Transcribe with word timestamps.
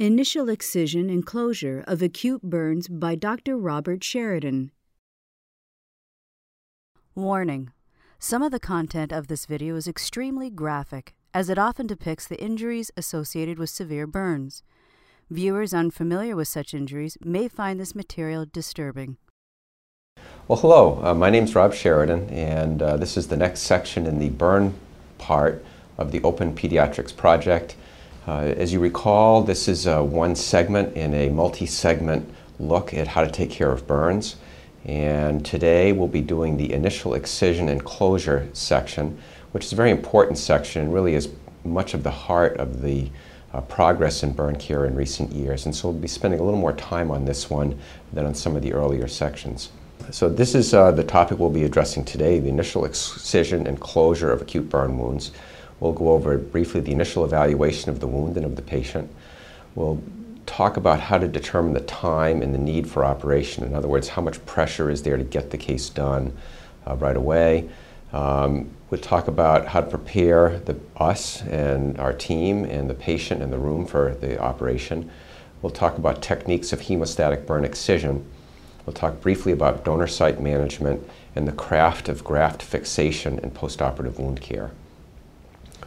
Initial 0.00 0.48
Excision 0.48 1.10
and 1.10 1.26
Closure 1.26 1.84
of 1.86 2.00
Acute 2.00 2.40
Burns 2.40 2.88
by 2.88 3.14
Dr. 3.14 3.58
Robert 3.58 4.02
Sheridan. 4.02 4.70
Warning 7.14 7.72
Some 8.18 8.42
of 8.42 8.50
the 8.50 8.58
content 8.58 9.12
of 9.12 9.26
this 9.26 9.44
video 9.44 9.76
is 9.76 9.86
extremely 9.86 10.48
graphic, 10.48 11.12
as 11.34 11.50
it 11.50 11.58
often 11.58 11.86
depicts 11.86 12.26
the 12.26 12.42
injuries 12.42 12.90
associated 12.96 13.58
with 13.58 13.68
severe 13.68 14.06
burns. 14.06 14.62
Viewers 15.28 15.74
unfamiliar 15.74 16.34
with 16.34 16.48
such 16.48 16.72
injuries 16.72 17.18
may 17.22 17.46
find 17.46 17.78
this 17.78 17.94
material 17.94 18.46
disturbing. 18.50 19.18
Well, 20.48 20.60
hello. 20.60 20.98
Uh, 21.04 21.12
my 21.12 21.28
name 21.28 21.44
is 21.44 21.54
Rob 21.54 21.74
Sheridan, 21.74 22.30
and 22.30 22.80
uh, 22.80 22.96
this 22.96 23.18
is 23.18 23.28
the 23.28 23.36
next 23.36 23.60
section 23.60 24.06
in 24.06 24.18
the 24.18 24.30
burn 24.30 24.72
part 25.18 25.62
of 25.98 26.10
the 26.10 26.22
Open 26.22 26.54
Pediatrics 26.54 27.14
Project. 27.14 27.76
Uh, 28.30 28.54
as 28.58 28.72
you 28.72 28.78
recall, 28.78 29.42
this 29.42 29.66
is 29.66 29.88
uh, 29.88 30.00
one 30.00 30.36
segment 30.36 30.96
in 30.96 31.12
a 31.14 31.28
multi-segment 31.30 32.32
look 32.60 32.94
at 32.94 33.08
how 33.08 33.24
to 33.24 33.28
take 33.28 33.50
care 33.50 33.72
of 33.72 33.88
burns. 33.88 34.36
And 34.84 35.44
today 35.44 35.90
we'll 35.90 36.06
be 36.06 36.20
doing 36.20 36.56
the 36.56 36.72
initial 36.72 37.14
excision 37.14 37.68
and 37.68 37.84
closure 37.84 38.48
section, 38.52 39.18
which 39.50 39.64
is 39.64 39.72
a 39.72 39.74
very 39.74 39.90
important 39.90 40.38
section 40.38 40.82
and 40.82 40.94
really 40.94 41.14
is 41.14 41.28
much 41.64 41.92
of 41.92 42.04
the 42.04 42.12
heart 42.12 42.56
of 42.58 42.82
the 42.82 43.10
uh, 43.52 43.62
progress 43.62 44.22
in 44.22 44.32
burn 44.32 44.54
care 44.54 44.86
in 44.86 44.94
recent 44.94 45.32
years. 45.32 45.66
And 45.66 45.74
so 45.74 45.88
we'll 45.88 46.00
be 46.00 46.06
spending 46.06 46.38
a 46.38 46.44
little 46.44 46.60
more 46.60 46.74
time 46.74 47.10
on 47.10 47.24
this 47.24 47.50
one 47.50 47.76
than 48.12 48.26
on 48.26 48.36
some 48.36 48.54
of 48.54 48.62
the 48.62 48.72
earlier 48.72 49.08
sections. 49.08 49.70
So 50.12 50.28
this 50.28 50.54
is 50.54 50.72
uh, 50.72 50.92
the 50.92 51.02
topic 51.02 51.40
we'll 51.40 51.50
be 51.50 51.64
addressing 51.64 52.04
today, 52.04 52.38
the 52.38 52.48
initial 52.48 52.84
excision 52.84 53.66
and 53.66 53.80
closure 53.80 54.30
of 54.30 54.40
acute 54.40 54.68
burn 54.68 54.96
wounds. 54.98 55.32
We'll 55.80 55.92
go 55.92 56.10
over 56.10 56.36
briefly 56.36 56.80
the 56.80 56.92
initial 56.92 57.24
evaluation 57.24 57.90
of 57.90 58.00
the 58.00 58.06
wound 58.06 58.36
and 58.36 58.44
of 58.44 58.56
the 58.56 58.62
patient. 58.62 59.10
We'll 59.74 60.02
talk 60.46 60.76
about 60.76 61.00
how 61.00 61.18
to 61.18 61.26
determine 61.26 61.72
the 61.72 61.80
time 61.80 62.42
and 62.42 62.52
the 62.52 62.58
need 62.58 62.88
for 62.88 63.04
operation. 63.04 63.64
In 63.64 63.74
other 63.74 63.88
words, 63.88 64.08
how 64.08 64.22
much 64.22 64.44
pressure 64.46 64.90
is 64.90 65.02
there 65.02 65.16
to 65.16 65.24
get 65.24 65.50
the 65.50 65.58
case 65.58 65.88
done 65.88 66.36
uh, 66.86 66.96
right 66.96 67.16
away. 67.16 67.68
Um, 68.12 68.70
we'll 68.90 69.00
talk 69.00 69.28
about 69.28 69.68
how 69.68 69.80
to 69.80 69.86
prepare 69.86 70.58
the, 70.58 70.78
us 70.96 71.42
and 71.42 71.98
our 71.98 72.12
team 72.12 72.64
and 72.64 72.90
the 72.90 72.94
patient 72.94 73.42
and 73.42 73.52
the 73.52 73.58
room 73.58 73.86
for 73.86 74.14
the 74.16 74.40
operation. 74.40 75.10
We'll 75.62 75.70
talk 75.70 75.98
about 75.98 76.22
techniques 76.22 76.72
of 76.72 76.80
hemostatic 76.80 77.46
burn 77.46 77.64
excision. 77.64 78.26
We'll 78.84 78.94
talk 78.94 79.20
briefly 79.20 79.52
about 79.52 79.84
donor 79.84 80.08
site 80.08 80.40
management 80.40 81.08
and 81.36 81.46
the 81.46 81.52
craft 81.52 82.08
of 82.08 82.24
graft 82.24 82.62
fixation 82.62 83.38
and 83.38 83.54
postoperative 83.54 84.18
wound 84.18 84.40
care 84.40 84.72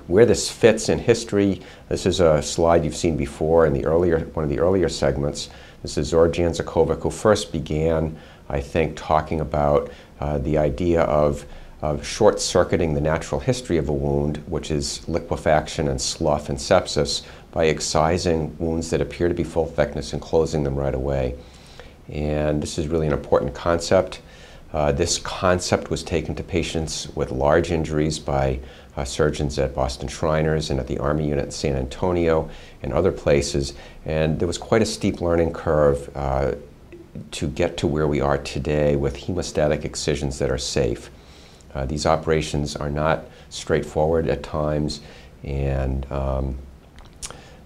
where 0.07 0.25
this 0.25 0.49
fits 0.49 0.89
in 0.89 0.99
history. 0.99 1.61
This 1.89 2.05
is 2.05 2.19
a 2.19 2.41
slide 2.41 2.83
you've 2.83 2.95
seen 2.95 3.17
before 3.17 3.65
in 3.65 3.73
the 3.73 3.85
earlier, 3.85 4.19
one 4.33 4.43
of 4.43 4.49
the 4.49 4.59
earlier 4.59 4.89
segments. 4.89 5.49
This 5.81 5.97
is 5.97 6.07
Zora 6.07 6.29
Janzekovic 6.29 7.01
who 7.01 7.09
first 7.09 7.51
began, 7.51 8.17
I 8.49 8.61
think, 8.61 8.95
talking 8.95 9.41
about 9.41 9.91
uh, 10.19 10.37
the 10.37 10.57
idea 10.57 11.01
of, 11.01 11.45
of 11.81 12.05
short-circuiting 12.05 12.93
the 12.93 13.01
natural 13.01 13.41
history 13.41 13.77
of 13.77 13.89
a 13.89 13.93
wound, 13.93 14.37
which 14.47 14.71
is 14.71 15.07
liquefaction 15.07 15.87
and 15.87 15.99
slough 15.99 16.49
and 16.49 16.57
sepsis, 16.57 17.23
by 17.51 17.65
excising 17.65 18.57
wounds 18.57 18.89
that 18.89 19.01
appear 19.01 19.27
to 19.27 19.33
be 19.33 19.43
full 19.43 19.65
thickness 19.65 20.13
and 20.13 20.21
closing 20.21 20.63
them 20.63 20.75
right 20.75 20.95
away. 20.95 21.35
And 22.09 22.61
this 22.61 22.77
is 22.77 22.87
really 22.87 23.07
an 23.07 23.13
important 23.13 23.53
concept. 23.53 24.21
Uh, 24.73 24.91
this 24.91 25.19
concept 25.19 25.91
was 25.91 26.01
taken 26.01 26.33
to 26.35 26.43
patients 26.43 27.07
with 27.15 27.31
large 27.31 27.71
injuries 27.71 28.17
by 28.17 28.59
uh, 28.95 29.03
surgeons 29.03 29.57
at 29.57 29.73
Boston 29.73 30.07
Shriners 30.07 30.69
and 30.69 30.79
at 30.79 30.87
the 30.87 30.99
Army 30.99 31.27
Unit 31.27 31.45
in 31.45 31.51
San 31.51 31.75
Antonio 31.75 32.49
and 32.81 32.93
other 32.93 33.11
places. 33.11 33.73
And 34.05 34.39
there 34.39 34.47
was 34.47 34.57
quite 34.57 34.81
a 34.81 34.85
steep 34.85 35.21
learning 35.21 35.53
curve 35.53 36.09
uh, 36.15 36.53
to 37.31 37.47
get 37.47 37.77
to 37.77 37.87
where 37.87 38.07
we 38.07 38.21
are 38.21 38.37
today 38.37 38.95
with 38.95 39.17
hemostatic 39.17 39.85
excisions 39.85 40.39
that 40.39 40.49
are 40.49 40.57
safe. 40.57 41.09
Uh, 41.73 41.85
these 41.85 42.05
operations 42.05 42.75
are 42.75 42.89
not 42.89 43.25
straightforward 43.49 44.27
at 44.27 44.43
times, 44.43 45.01
and 45.43 46.11
um, 46.11 46.57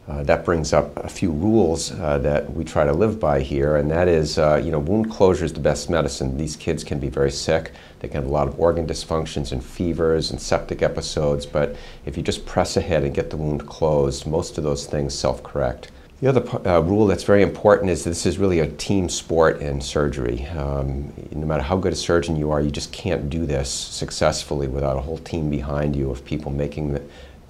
uh, 0.07 0.23
that 0.23 0.45
brings 0.45 0.72
up 0.72 0.95
a 0.97 1.09
few 1.09 1.31
rules 1.31 1.91
uh, 1.91 2.18
that 2.19 2.51
we 2.53 2.63
try 2.63 2.85
to 2.85 2.94
live 2.94 3.19
by 3.19 3.41
here, 3.41 3.75
and 3.75 3.91
that 3.91 4.07
is, 4.07 4.38
uh, 4.38 4.62
you 4.63 4.72
know, 4.72 4.79
wound 4.79 5.12
closure 5.12 5.44
is 5.44 5.51
the 5.51 5.59
best 5.59 5.90
medicine. 5.90 6.38
These 6.38 6.56
kids 6.56 6.84
can 6.84 7.00
be 7.00 7.09
very 7.09 7.31
sick. 7.31 7.73
They 8.00 8.07
can 8.07 8.22
have 8.22 8.29
a 8.29 8.34
lot 8.34 8.47
of 8.47 8.57
organ 8.59 8.88
dysfunctions 8.88 9.51
and 9.51 9.63
fevers 9.63 10.31
and 10.31 10.40
septic 10.40 10.81
episodes, 10.81 11.45
but 11.45 11.75
if 12.06 12.16
you 12.16 12.23
just 12.23 12.45
press 12.45 12.78
ahead 12.78 13.03
and 13.03 13.13
get 13.13 13.29
the 13.29 13.38
wound 13.38 13.68
closed, 13.68 14.25
most 14.25 14.57
of 14.57 14.63
those 14.63 14.85
things 14.85 15.13
self-correct. 15.13 15.91
The 16.19 16.29
other 16.29 16.68
uh, 16.68 16.79
rule 16.79 17.06
that's 17.06 17.24
very 17.24 17.44
important 17.44 17.91
is 17.91 18.03
this 18.03 18.25
is 18.25 18.39
really 18.39 18.59
a 18.59 18.68
team 18.68 19.07
sport 19.07 19.62
in 19.62 19.79
surgery. 19.79 20.47
Um, 20.47 21.13
no 21.31 21.45
matter 21.45 21.62
how 21.62 21.78
good 21.78 21.94
a 21.94 21.95
surgeon 21.95 22.35
you 22.35 22.50
are, 22.50 22.59
you 22.59 22.72
just 22.72 22.91
can't 22.91 23.29
do 23.29 23.45
this 23.45 23.69
successfully 23.69 24.68
without 24.68 24.97
a 24.97 25.01
whole 25.01 25.19
team 25.19 25.51
behind 25.51 25.95
you 25.95 26.09
of 26.09 26.25
people 26.25 26.51
making 26.51 26.94
the, 26.94 27.03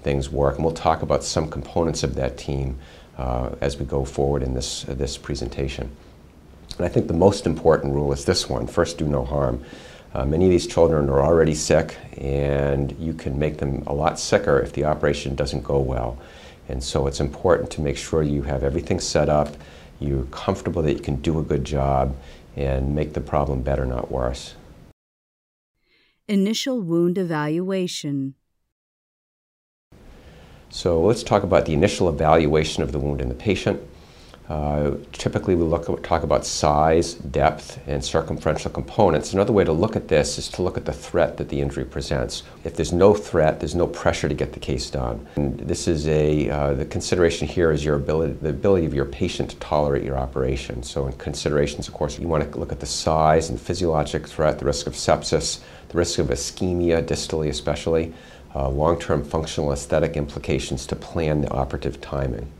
things 0.08 0.30
work. 0.30 0.54
And 0.54 0.64
we'll 0.64 0.72
talk 0.72 1.02
about 1.02 1.22
some 1.22 1.50
components 1.50 2.02
of 2.02 2.14
that 2.14 2.38
team 2.38 2.78
uh, 3.18 3.50
as 3.60 3.78
we 3.78 3.84
go 3.84 4.06
forward 4.06 4.42
in 4.42 4.54
this, 4.54 4.88
uh, 4.88 4.94
this 4.94 5.18
presentation. 5.18 5.90
And 6.78 6.86
I 6.86 6.88
think 6.88 7.08
the 7.08 7.20
most 7.28 7.44
important 7.44 7.92
rule 7.92 8.10
is 8.14 8.24
this 8.24 8.48
one, 8.48 8.66
first 8.66 8.96
do 8.96 9.06
no 9.06 9.22
harm. 9.22 9.62
Uh, 10.14 10.24
many 10.24 10.46
of 10.46 10.50
these 10.50 10.66
children 10.66 11.10
are 11.10 11.22
already 11.22 11.54
sick 11.54 11.98
and 12.16 12.96
you 12.98 13.12
can 13.12 13.38
make 13.38 13.58
them 13.58 13.82
a 13.86 13.92
lot 13.92 14.18
sicker 14.18 14.58
if 14.60 14.72
the 14.72 14.86
operation 14.86 15.34
doesn't 15.34 15.62
go 15.62 15.78
well. 15.78 16.18
And 16.70 16.82
so 16.82 17.06
it's 17.06 17.20
important 17.20 17.70
to 17.72 17.82
make 17.82 17.98
sure 17.98 18.22
you 18.22 18.42
have 18.44 18.62
everything 18.62 19.00
set 19.00 19.28
up, 19.28 19.50
you're 20.00 20.24
comfortable 20.30 20.80
that 20.84 20.94
you 20.94 21.00
can 21.00 21.16
do 21.16 21.38
a 21.38 21.42
good 21.42 21.64
job 21.64 22.16
and 22.56 22.94
make 22.94 23.12
the 23.12 23.20
problem 23.20 23.60
better, 23.60 23.84
not 23.84 24.10
worse. 24.10 24.54
Initial 26.26 26.80
wound 26.80 27.18
evaluation. 27.18 28.37
So 30.70 31.00
let's 31.00 31.22
talk 31.22 31.42
about 31.42 31.66
the 31.66 31.72
initial 31.72 32.08
evaluation 32.08 32.82
of 32.82 32.92
the 32.92 32.98
wound 32.98 33.20
in 33.20 33.28
the 33.28 33.34
patient. 33.34 33.80
Uh, 34.48 34.92
typically, 35.12 35.54
we 35.54 35.62
look 35.62 36.02
talk 36.02 36.22
about 36.22 36.46
size, 36.46 37.14
depth, 37.14 37.78
and 37.86 38.02
circumferential 38.02 38.70
components. 38.70 39.34
Another 39.34 39.52
way 39.52 39.62
to 39.62 39.72
look 39.72 39.94
at 39.94 40.08
this 40.08 40.38
is 40.38 40.48
to 40.48 40.62
look 40.62 40.78
at 40.78 40.86
the 40.86 40.92
threat 40.92 41.36
that 41.36 41.50
the 41.50 41.60
injury 41.60 41.84
presents. 41.84 42.44
If 42.64 42.74
there's 42.74 42.92
no 42.92 43.12
threat, 43.12 43.60
there's 43.60 43.74
no 43.74 43.86
pressure 43.86 44.26
to 44.26 44.34
get 44.34 44.54
the 44.54 44.60
case 44.60 44.88
done. 44.88 45.26
And 45.36 45.58
this 45.58 45.86
is 45.86 46.08
a 46.08 46.48
uh, 46.48 46.72
the 46.72 46.86
consideration 46.86 47.46
here 47.46 47.70
is 47.70 47.84
your 47.84 47.96
ability, 47.96 48.34
the 48.40 48.48
ability 48.48 48.86
of 48.86 48.94
your 48.94 49.04
patient 49.04 49.50
to 49.50 49.56
tolerate 49.56 50.02
your 50.02 50.16
operation. 50.16 50.82
So, 50.82 51.06
in 51.06 51.12
considerations, 51.14 51.86
of 51.86 51.92
course, 51.92 52.18
you 52.18 52.26
want 52.26 52.50
to 52.50 52.58
look 52.58 52.72
at 52.72 52.80
the 52.80 52.86
size 52.86 53.50
and 53.50 53.60
physiologic 53.60 54.26
threat, 54.26 54.58
the 54.58 54.64
risk 54.64 54.86
of 54.86 54.94
sepsis, 54.94 55.60
the 55.90 55.98
risk 55.98 56.18
of 56.18 56.28
ischemia, 56.28 57.02
distally 57.02 57.48
especially 57.48 58.14
uh, 58.54 58.68
long-term 58.68 59.24
functional 59.24 59.72
aesthetic 59.72 60.16
implications 60.16 60.86
to 60.86 60.96
plan 60.96 61.42
the 61.42 61.50
operative 61.50 62.00
timing. 62.00 62.50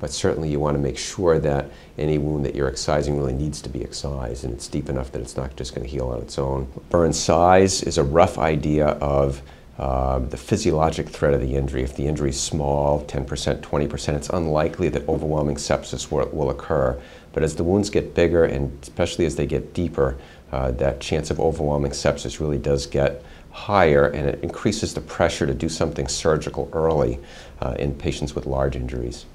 But 0.00 0.10
certainly 0.10 0.48
you 0.48 0.60
want 0.60 0.76
to 0.76 0.82
make 0.82 0.96
sure 0.96 1.38
that 1.40 1.70
any 1.96 2.18
wound 2.18 2.44
that 2.46 2.54
you're 2.54 2.68
excising 2.68 3.16
really 3.16 3.32
needs 3.32 3.60
to 3.62 3.68
be 3.68 3.82
excised 3.82 4.44
and 4.44 4.52
it's 4.54 4.68
deep 4.68 4.88
enough 4.88 5.10
that 5.12 5.20
it's 5.20 5.36
not 5.36 5.56
just 5.56 5.74
going 5.74 5.84
to 5.84 5.90
heal 5.90 6.08
on 6.08 6.20
its 6.20 6.38
own. 6.38 6.70
Burn 6.90 7.12
size 7.12 7.82
is 7.82 7.98
a 7.98 8.04
rough 8.04 8.38
idea 8.38 8.86
of 8.86 9.42
uh, 9.78 10.18
the 10.18 10.36
physiologic 10.36 11.08
threat 11.08 11.34
of 11.34 11.40
the 11.40 11.54
injury. 11.54 11.82
If 11.82 11.96
the 11.96 12.06
injury 12.06 12.30
is 12.30 12.40
small, 12.40 13.04
10%, 13.04 13.60
20%, 13.60 14.14
it's 14.14 14.28
unlikely 14.28 14.88
that 14.90 15.08
overwhelming 15.08 15.56
sepsis 15.56 16.10
will, 16.10 16.28
will 16.30 16.50
occur. 16.50 17.00
But 17.32 17.42
as 17.42 17.54
the 17.54 17.64
wounds 17.64 17.90
get 17.90 18.14
bigger 18.14 18.44
and 18.44 18.76
especially 18.82 19.24
as 19.24 19.36
they 19.36 19.46
get 19.46 19.74
deeper, 19.74 20.16
uh, 20.50 20.72
that 20.72 21.00
chance 21.00 21.30
of 21.30 21.38
overwhelming 21.38 21.92
sepsis 21.92 22.40
really 22.40 22.58
does 22.58 22.86
get 22.86 23.22
higher 23.50 24.06
and 24.06 24.28
it 24.28 24.42
increases 24.42 24.94
the 24.94 25.00
pressure 25.00 25.46
to 25.46 25.54
do 25.54 25.68
something 25.68 26.08
surgical 26.08 26.70
early 26.72 27.18
uh, 27.60 27.74
in 27.78 27.94
patients 27.94 28.34
with 28.34 28.46
large 28.46 28.76
injuries. 28.76 29.26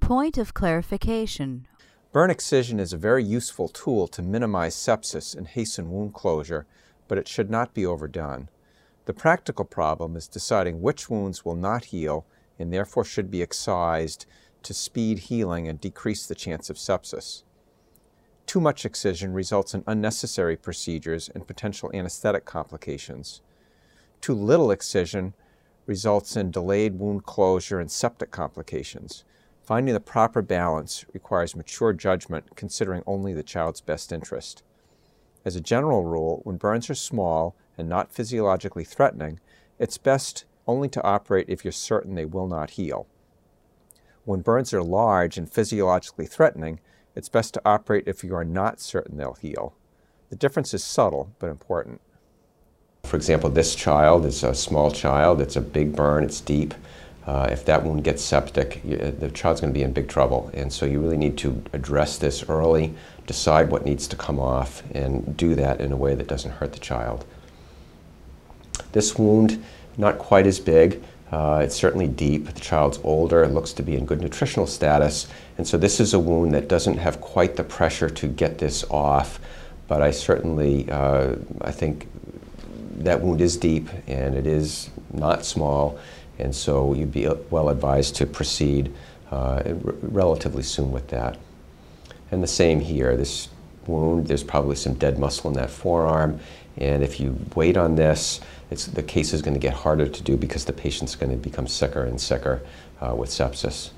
Point 0.00 0.38
of 0.38 0.54
clarification. 0.54 1.66
Burn 2.12 2.30
excision 2.30 2.78
is 2.78 2.92
a 2.92 2.98
very 2.98 3.24
useful 3.24 3.68
tool 3.68 4.06
to 4.08 4.22
minimize 4.22 4.74
sepsis 4.74 5.34
and 5.34 5.46
hasten 5.46 5.90
wound 5.90 6.12
closure, 6.12 6.66
but 7.08 7.18
it 7.18 7.28
should 7.28 7.50
not 7.50 7.72
be 7.72 7.86
overdone. 7.86 8.48
The 9.06 9.14
practical 9.14 9.64
problem 9.64 10.16
is 10.16 10.28
deciding 10.28 10.80
which 10.80 11.08
wounds 11.08 11.44
will 11.44 11.56
not 11.56 11.86
heal 11.86 12.26
and 12.58 12.72
therefore 12.72 13.04
should 13.04 13.30
be 13.30 13.42
excised 13.42 14.26
to 14.62 14.74
speed 14.74 15.20
healing 15.20 15.66
and 15.66 15.80
decrease 15.80 16.26
the 16.26 16.34
chance 16.34 16.70
of 16.70 16.76
sepsis. 16.76 17.42
Too 18.46 18.60
much 18.60 18.84
excision 18.84 19.32
results 19.32 19.74
in 19.74 19.84
unnecessary 19.86 20.56
procedures 20.56 21.28
and 21.28 21.46
potential 21.46 21.90
anesthetic 21.94 22.44
complications. 22.44 23.40
Too 24.20 24.34
little 24.34 24.70
excision 24.70 25.34
results 25.86 26.36
in 26.36 26.50
delayed 26.50 26.98
wound 26.98 27.24
closure 27.24 27.80
and 27.80 27.90
septic 27.90 28.30
complications. 28.30 29.24
Finding 29.62 29.94
the 29.94 30.00
proper 30.00 30.42
balance 30.42 31.04
requires 31.12 31.56
mature 31.56 31.92
judgment 31.92 32.56
considering 32.56 33.02
only 33.06 33.32
the 33.32 33.42
child's 33.42 33.80
best 33.80 34.12
interest. 34.12 34.62
As 35.44 35.56
a 35.56 35.60
general 35.60 36.04
rule, 36.04 36.40
when 36.44 36.56
burns 36.56 36.90
are 36.90 36.94
small 36.94 37.56
and 37.78 37.88
not 37.88 38.12
physiologically 38.12 38.84
threatening, 38.84 39.40
it's 39.78 39.98
best 39.98 40.44
only 40.66 40.88
to 40.88 41.02
operate 41.02 41.46
if 41.48 41.64
you're 41.64 41.72
certain 41.72 42.14
they 42.14 42.24
will 42.24 42.46
not 42.46 42.70
heal. 42.70 43.06
When 44.24 44.40
burns 44.40 44.72
are 44.72 44.82
large 44.82 45.36
and 45.36 45.50
physiologically 45.50 46.26
threatening, 46.26 46.78
it's 47.14 47.28
best 47.28 47.54
to 47.54 47.62
operate 47.64 48.04
if 48.06 48.24
you 48.24 48.34
are 48.34 48.44
not 48.44 48.80
certain 48.80 49.16
they'll 49.16 49.34
heal. 49.34 49.74
The 50.30 50.36
difference 50.36 50.72
is 50.72 50.82
subtle 50.82 51.32
but 51.38 51.48
important. 51.48 52.00
For 53.04 53.16
example, 53.16 53.50
this 53.50 53.74
child 53.74 54.24
is 54.24 54.42
a 54.42 54.54
small 54.54 54.90
child, 54.90 55.40
it's 55.40 55.56
a 55.56 55.60
big 55.60 55.94
burn, 55.94 56.24
it's 56.24 56.40
deep. 56.40 56.74
Uh, 57.26 57.48
if 57.52 57.64
that 57.66 57.84
wound 57.84 58.02
gets 58.02 58.22
septic, 58.22 58.80
you, 58.84 58.96
the 58.96 59.30
child's 59.30 59.60
going 59.60 59.72
to 59.72 59.78
be 59.78 59.84
in 59.84 59.92
big 59.92 60.08
trouble. 60.08 60.50
And 60.54 60.72
so 60.72 60.86
you 60.86 61.00
really 61.00 61.16
need 61.16 61.38
to 61.38 61.62
address 61.72 62.18
this 62.18 62.48
early, 62.48 62.94
decide 63.26 63.70
what 63.70 63.84
needs 63.84 64.08
to 64.08 64.16
come 64.16 64.40
off, 64.40 64.82
and 64.92 65.36
do 65.36 65.54
that 65.54 65.80
in 65.80 65.92
a 65.92 65.96
way 65.96 66.14
that 66.14 66.26
doesn't 66.26 66.52
hurt 66.52 66.72
the 66.72 66.80
child. 66.80 67.24
This 68.92 69.16
wound, 69.16 69.62
not 69.96 70.18
quite 70.18 70.46
as 70.46 70.58
big. 70.58 71.02
Uh, 71.32 71.62
it's 71.64 71.74
certainly 71.74 72.06
deep. 72.06 72.46
The 72.46 72.60
child's 72.60 73.00
older, 73.02 73.46
looks 73.48 73.72
to 73.74 73.82
be 73.82 73.96
in 73.96 74.04
good 74.04 74.20
nutritional 74.20 74.66
status. 74.66 75.26
And 75.56 75.66
so 75.66 75.78
this 75.78 75.98
is 75.98 76.12
a 76.12 76.18
wound 76.18 76.52
that 76.54 76.68
doesn't 76.68 76.98
have 76.98 77.20
quite 77.20 77.56
the 77.56 77.64
pressure 77.64 78.10
to 78.10 78.26
get 78.28 78.58
this 78.58 78.84
off. 78.90 79.40
But 79.88 80.02
I 80.02 80.10
certainly, 80.10 80.90
uh, 80.90 81.36
I 81.62 81.72
think 81.72 82.06
that 82.98 83.20
wound 83.20 83.40
is 83.40 83.56
deep 83.56 83.88
and 84.06 84.34
it 84.34 84.46
is 84.46 84.90
not 85.12 85.44
small, 85.44 85.98
and 86.38 86.54
so 86.54 86.94
you'd 86.94 87.12
be 87.12 87.28
well 87.50 87.68
advised 87.68 88.16
to 88.16 88.26
proceed 88.26 88.92
uh, 89.30 89.62
relatively 90.02 90.62
soon 90.62 90.92
with 90.92 91.08
that. 91.08 91.38
And 92.30 92.42
the 92.42 92.48
same 92.48 92.80
here. 92.80 93.16
This 93.16 93.48
wound, 93.86 94.26
there's 94.28 94.44
probably 94.44 94.76
some 94.76 94.94
dead 94.94 95.18
muscle 95.18 95.50
in 95.50 95.56
that 95.56 95.70
forearm, 95.70 96.40
and 96.76 97.02
if 97.02 97.20
you 97.20 97.38
wait 97.54 97.76
on 97.76 97.96
this, 97.96 98.40
the 98.74 99.02
case 99.02 99.32
is 99.32 99.42
going 99.42 99.54
to 99.54 99.60
get 99.60 99.74
harder 99.74 100.06
to 100.06 100.22
do 100.22 100.36
because 100.36 100.64
the 100.64 100.72
patient's 100.72 101.14
going 101.14 101.30
to 101.30 101.38
become 101.38 101.66
sicker 101.66 102.04
and 102.04 102.20
sicker 102.20 102.62
uh, 103.00 103.14
with 103.14 103.30
sepsis. 103.30 103.90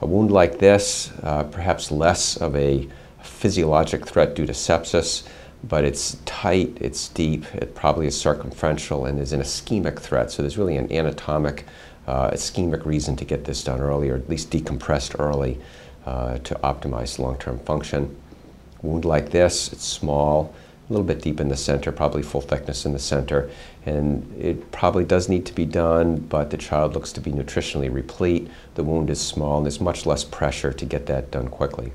A 0.00 0.06
wound 0.06 0.30
like 0.30 0.58
this, 0.58 1.12
uh, 1.22 1.44
perhaps 1.44 1.90
less 1.90 2.36
of 2.36 2.56
a 2.56 2.88
physiologic 3.22 4.06
threat 4.06 4.34
due 4.34 4.46
to 4.46 4.52
sepsis, 4.52 5.26
but 5.64 5.84
it's 5.84 6.16
tight, 6.24 6.76
it's 6.80 7.08
deep, 7.08 7.44
it 7.54 7.74
probably 7.74 8.06
is 8.06 8.20
circumferential, 8.20 9.06
and 9.06 9.18
there's 9.18 9.32
an 9.32 9.40
ischemic 9.40 9.98
threat. 9.98 10.30
So 10.30 10.42
there's 10.42 10.58
really 10.58 10.76
an 10.76 10.90
anatomic, 10.90 11.66
uh, 12.06 12.30
ischemic 12.30 12.84
reason 12.84 13.14
to 13.16 13.24
get 13.24 13.44
this 13.44 13.62
done 13.62 13.80
early, 13.80 14.10
or 14.10 14.16
at 14.16 14.28
least 14.28 14.50
decompressed 14.50 15.20
early 15.20 15.60
uh, 16.04 16.38
to 16.38 16.54
optimize 16.56 17.18
long-term 17.18 17.60
function. 17.60 18.16
Wound 18.82 19.04
like 19.04 19.30
this, 19.30 19.72
it's 19.72 19.84
small, 19.84 20.52
a 20.88 20.92
little 20.92 21.06
bit 21.06 21.22
deep 21.22 21.40
in 21.40 21.48
the 21.48 21.56
center, 21.56 21.92
probably 21.92 22.22
full 22.22 22.40
thickness 22.40 22.84
in 22.84 22.92
the 22.92 22.98
center, 22.98 23.48
and 23.84 24.32
it 24.38 24.70
probably 24.70 25.04
does 25.04 25.28
need 25.28 25.44
to 25.46 25.52
be 25.52 25.64
done, 25.64 26.16
but 26.16 26.50
the 26.50 26.56
child 26.56 26.94
looks 26.94 27.12
to 27.12 27.20
be 27.20 27.32
nutritionally 27.32 27.92
replete. 27.92 28.48
The 28.74 28.84
wound 28.84 29.10
is 29.10 29.20
small, 29.20 29.56
and 29.56 29.66
there's 29.66 29.80
much 29.80 30.06
less 30.06 30.22
pressure 30.22 30.72
to 30.72 30.84
get 30.84 31.06
that 31.06 31.30
done 31.30 31.48
quickly. 31.48 31.92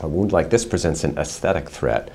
A 0.00 0.08
wound 0.08 0.32
like 0.32 0.50
this 0.50 0.64
presents 0.64 1.04
an 1.04 1.16
aesthetic 1.16 1.68
threat. 1.68 2.10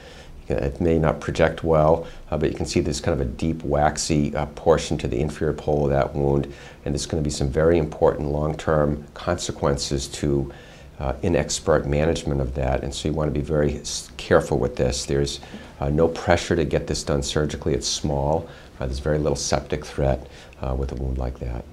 It 0.50 0.82
may 0.82 0.98
not 0.98 1.22
project 1.22 1.64
well, 1.64 2.08
uh, 2.32 2.38
but 2.38 2.50
you 2.50 2.56
can 2.56 2.66
see 2.66 2.80
there's 2.80 3.00
kind 3.00 3.20
of 3.20 3.26
a 3.26 3.30
deep, 3.30 3.64
waxy 3.64 4.36
uh, 4.36 4.48
portion 4.48 4.98
to 4.98 5.08
the 5.08 5.20
inferior 5.20 5.54
pole 5.54 5.86
of 5.86 5.92
that 5.92 6.14
wound, 6.14 6.52
and 6.84 6.94
there's 6.94 7.06
going 7.06 7.24
to 7.24 7.28
be 7.28 7.32
some 7.32 7.50
very 7.50 7.78
important 7.78 8.32
long-term 8.32 9.06
consequences 9.14 10.08
to 10.08 10.52
uh, 11.00 11.14
inexpert 11.24 11.86
management 11.86 12.42
of 12.42 12.56
that, 12.56 12.84
and 12.84 12.94
so 12.94 13.08
you 13.08 13.14
want 13.14 13.34
to 13.34 13.40
be 13.40 13.46
very 13.46 13.82
careful 14.18 14.58
with 14.58 14.76
this. 14.76 15.06
There's 15.06 15.40
uh, 15.80 15.90
no 15.90 16.08
pressure 16.08 16.56
to 16.56 16.66
get 16.66 16.88
this 16.88 17.04
done 17.04 17.24
surgically. 17.24 17.74
It's 17.74 17.88
small. 17.88 18.48
Uh, 18.80 18.86
there's 18.86 19.00
very 19.00 19.20
little 19.20 19.36
septic 19.36 19.86
threat 19.86 20.28
uh, 20.62 20.76
with 20.76 20.92
a 20.92 20.96
wound 20.96 21.18
like 21.18 21.40
that. 21.40 21.66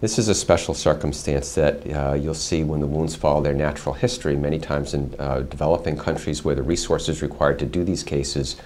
This 0.00 0.18
is 0.18 0.28
a 0.28 0.34
special 0.34 0.74
circumstance 0.74 1.54
that 1.54 1.90
uh, 1.90 2.12
you'll 2.12 2.34
see 2.34 2.62
when 2.62 2.80
the 2.80 2.86
wounds 2.86 3.14
follow 3.14 3.40
their 3.40 3.54
natural 3.54 3.94
history. 3.94 4.36
Many 4.36 4.58
times 4.58 4.92
in 4.92 5.14
uh, 5.18 5.40
developing 5.40 5.96
countries 5.96 6.44
where 6.44 6.54
the 6.54 6.62
resources 6.62 7.22
required 7.22 7.58
to 7.60 7.64
do 7.64 7.84
these 7.84 8.02
cases 8.02 8.56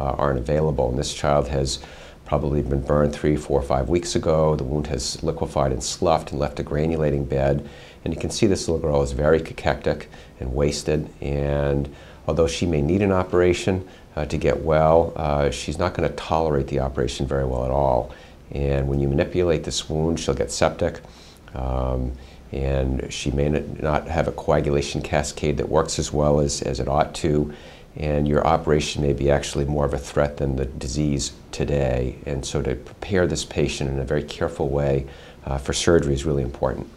uh, 0.00 0.04
aren't 0.04 0.38
available. 0.38 0.88
And 0.88 0.98
this 0.98 1.12
child 1.12 1.48
has 1.48 1.80
probably 2.24 2.62
been 2.62 2.80
burned 2.80 3.12
three, 3.12 3.36
four, 3.36 3.60
five 3.62 3.88
weeks 3.88 4.16
ago. 4.16 4.56
The 4.56 4.64
wound 4.64 4.86
has 4.86 5.22
liquefied 5.22 5.72
and 5.72 5.82
sloughed 5.82 6.30
and 6.30 6.40
left 6.40 6.60
a 6.60 6.64
granulating 6.64 7.28
bed. 7.28 7.68
And 8.04 8.14
you 8.14 8.18
can 8.18 8.30
see 8.30 8.46
this 8.46 8.68
little 8.68 8.80
girl 8.80 9.02
is 9.02 9.12
very 9.12 9.40
cachectic 9.40 10.08
and 10.40 10.54
wasted. 10.54 11.10
And 11.20 11.94
although 12.26 12.46
she 12.46 12.66
may 12.66 12.82
need 12.82 13.02
an 13.02 13.12
operation 13.12 13.86
uh, 14.16 14.24
to 14.26 14.36
get 14.36 14.62
well, 14.62 15.12
uh, 15.16 15.50
she's 15.50 15.78
not 15.78 15.94
going 15.94 16.08
to 16.08 16.14
tolerate 16.16 16.66
the 16.68 16.80
operation 16.80 17.26
very 17.26 17.44
well 17.44 17.64
at 17.64 17.70
all. 17.70 18.12
And 18.52 18.88
when 18.88 19.00
you 19.00 19.08
manipulate 19.08 19.64
this 19.64 19.88
wound, 19.88 20.18
she'll 20.20 20.34
get 20.34 20.50
septic. 20.50 21.00
Um, 21.54 22.12
and 22.52 23.12
she 23.12 23.30
may 23.30 23.48
not 23.48 24.06
have 24.06 24.28
a 24.28 24.32
coagulation 24.32 25.02
cascade 25.02 25.56
that 25.58 25.68
works 25.68 25.98
as 25.98 26.12
well 26.12 26.40
as, 26.40 26.62
as 26.62 26.80
it 26.80 26.88
ought 26.88 27.14
to. 27.16 27.52
And 27.96 28.28
your 28.28 28.46
operation 28.46 29.02
may 29.02 29.14
be 29.14 29.30
actually 29.30 29.64
more 29.64 29.84
of 29.84 29.94
a 29.94 29.98
threat 29.98 30.36
than 30.36 30.56
the 30.56 30.66
disease 30.66 31.32
today. 31.50 32.18
And 32.26 32.44
so 32.44 32.62
to 32.62 32.74
prepare 32.74 33.26
this 33.26 33.44
patient 33.44 33.90
in 33.90 33.98
a 33.98 34.04
very 34.04 34.22
careful 34.22 34.68
way 34.68 35.06
uh, 35.44 35.58
for 35.58 35.72
surgery 35.72 36.14
is 36.14 36.24
really 36.24 36.42
important. 36.42 36.88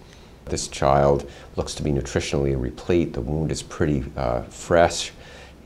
This 0.46 0.68
child 0.68 1.30
looks 1.56 1.74
to 1.75 1.84
be 1.84 1.92
nutritionally 1.92 2.60
replete. 2.60 3.14
The 3.14 3.22
wound 3.22 3.52
is 3.52 3.64
pretty 3.64 4.04
uh, 4.18 4.42
fresh. 4.44 5.12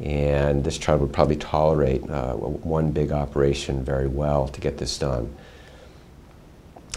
And 0.01 0.63
this 0.63 0.77
child 0.77 1.01
would 1.01 1.13
probably 1.13 1.35
tolerate 1.35 2.09
uh, 2.09 2.33
one 2.33 2.91
big 2.91 3.11
operation 3.11 3.83
very 3.83 4.07
well 4.07 4.47
to 4.47 4.59
get 4.59 4.77
this 4.77 4.97
done. 4.97 5.33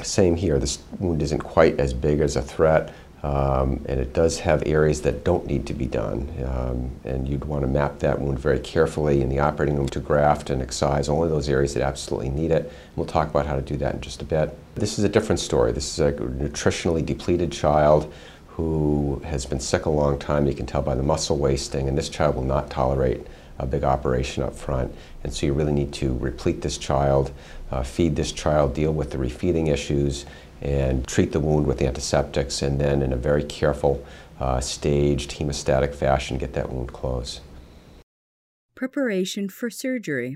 Same 0.02 0.36
here, 0.36 0.58
this 0.58 0.78
wound 0.98 1.22
isn't 1.22 1.40
quite 1.40 1.80
as 1.80 1.94
big 1.94 2.20
as 2.20 2.36
a 2.36 2.42
threat, 2.42 2.92
um, 3.22 3.84
and 3.88 3.98
it 3.98 4.12
does 4.12 4.38
have 4.40 4.62
areas 4.66 5.00
that 5.02 5.24
don't 5.24 5.46
need 5.46 5.66
to 5.66 5.74
be 5.74 5.86
done. 5.86 6.28
Um, 6.44 6.90
and 7.04 7.26
you'd 7.26 7.44
want 7.44 7.62
to 7.62 7.66
map 7.66 7.98
that 8.00 8.20
wound 8.20 8.38
very 8.38 8.60
carefully 8.60 9.22
in 9.22 9.30
the 9.30 9.38
operating 9.38 9.76
room 9.76 9.88
to 9.88 10.00
graft 10.00 10.50
and 10.50 10.60
excise 10.60 11.08
only 11.08 11.28
those 11.28 11.48
areas 11.48 11.74
that 11.74 11.82
absolutely 11.82 12.28
need 12.28 12.50
it. 12.50 12.64
And 12.64 12.96
we'll 12.96 13.06
talk 13.06 13.30
about 13.30 13.46
how 13.46 13.56
to 13.56 13.62
do 13.62 13.76
that 13.78 13.94
in 13.94 14.00
just 14.00 14.20
a 14.20 14.24
bit. 14.24 14.56
This 14.74 14.98
is 14.98 15.04
a 15.04 15.08
different 15.08 15.40
story. 15.40 15.72
This 15.72 15.92
is 15.92 15.98
a 15.98 16.12
nutritionally 16.12 17.04
depleted 17.04 17.50
child 17.52 18.12
who 18.56 19.20
has 19.22 19.44
been 19.44 19.60
sick 19.60 19.84
a 19.84 19.90
long 19.90 20.18
time. 20.18 20.46
You 20.46 20.54
can 20.54 20.64
tell 20.64 20.80
by 20.80 20.94
the 20.94 21.02
muscle 21.02 21.36
wasting, 21.36 21.88
and 21.88 21.98
this 21.98 22.08
child 22.08 22.36
will 22.36 22.42
not 22.42 22.70
tolerate 22.70 23.26
a 23.58 23.66
big 23.66 23.84
operation 23.84 24.42
up 24.42 24.54
front. 24.54 24.94
And 25.22 25.32
so 25.32 25.44
you 25.44 25.52
really 25.52 25.72
need 25.72 25.92
to 25.94 26.16
replete 26.16 26.62
this 26.62 26.78
child, 26.78 27.32
uh, 27.70 27.82
feed 27.82 28.16
this 28.16 28.32
child, 28.32 28.74
deal 28.74 28.92
with 28.92 29.10
the 29.10 29.18
refeeding 29.18 29.68
issues, 29.70 30.24
and 30.62 31.06
treat 31.06 31.32
the 31.32 31.40
wound 31.40 31.66
with 31.66 31.82
antiseptics, 31.82 32.62
and 32.62 32.80
then 32.80 33.02
in 33.02 33.12
a 33.12 33.16
very 33.16 33.44
careful, 33.44 34.02
uh, 34.40 34.58
staged, 34.58 35.32
hemostatic 35.32 35.94
fashion, 35.94 36.38
get 36.38 36.54
that 36.54 36.72
wound 36.72 36.94
closed. 36.94 37.40
Preparation 38.74 39.50
for 39.50 39.68
surgery. 39.68 40.34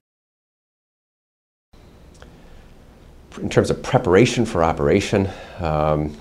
In 3.40 3.48
terms 3.48 3.70
of 3.70 3.82
preparation 3.82 4.44
for 4.44 4.62
operation, 4.62 5.30
um, 5.58 6.14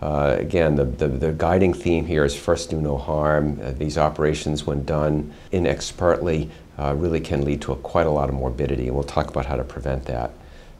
uh, 0.00 0.36
again, 0.38 0.76
the, 0.76 0.84
the, 0.84 1.08
the, 1.08 1.32
guiding 1.32 1.74
theme 1.74 2.06
here 2.06 2.24
is 2.24 2.34
first 2.34 2.70
do 2.70 2.80
no 2.80 2.96
harm. 2.96 3.60
Uh, 3.62 3.70
these 3.72 3.98
operations, 3.98 4.64
when 4.64 4.82
done 4.84 5.30
inexpertly, 5.52 6.50
uh, 6.78 6.94
really 6.96 7.20
can 7.20 7.44
lead 7.44 7.60
to 7.60 7.72
a, 7.72 7.76
quite 7.76 8.06
a 8.06 8.10
lot 8.10 8.30
of 8.30 8.34
morbidity, 8.34 8.86
and 8.86 8.94
we'll 8.94 9.04
talk 9.04 9.28
about 9.28 9.44
how 9.44 9.56
to 9.56 9.64
prevent 9.64 10.06
that. 10.06 10.30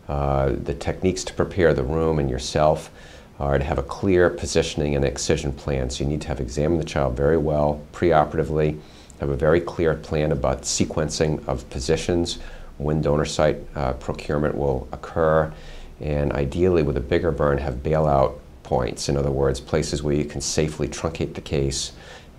Uh, 0.09 0.53
the 0.65 0.75
techniques 0.75 1.23
to 1.23 1.35
prepare 1.35 1.75
the 1.75 1.85
room 1.85 2.19
and 2.19 2.31
yourself 2.31 2.91
are 3.39 3.59
to 3.59 3.65
have 3.65 3.79
a 3.79 3.83
clear 3.83 4.31
positioning 4.31 4.97
and 4.97 5.05
excision 5.05 5.53
plan. 5.53 5.91
So 5.91 6.05
you 6.05 6.11
need 6.11 6.23
to 6.23 6.29
have 6.29 6.41
examined 6.41 6.81
the 6.81 6.87
child 6.87 7.15
very 7.15 7.37
well 7.37 7.83
preoperatively, 7.93 8.81
have 9.19 9.29
a 9.29 9.37
very 9.37 9.61
clear 9.61 9.95
plan 9.95 10.33
about 10.33 10.63
sequencing 10.63 11.47
of 11.47 11.69
positions 11.69 12.39
when 12.79 13.03
donor 13.03 13.27
site 13.27 13.59
uh, 13.75 13.93
procurement 13.95 14.57
will 14.57 14.89
occur, 14.93 15.53
and 16.01 16.33
ideally 16.33 16.83
with 16.83 16.97
a 16.97 17.01
bigger 17.01 17.31
burn 17.31 17.59
have 17.59 17.75
bailout 17.83 18.39
points. 18.71 19.09
In 19.09 19.17
other 19.17 19.33
words, 19.33 19.59
places 19.61 20.01
where 20.01 20.15
you 20.15 20.25
can 20.25 20.41
safely 20.41 20.87
truncate 20.87 21.35
the 21.35 21.41
case 21.41 21.91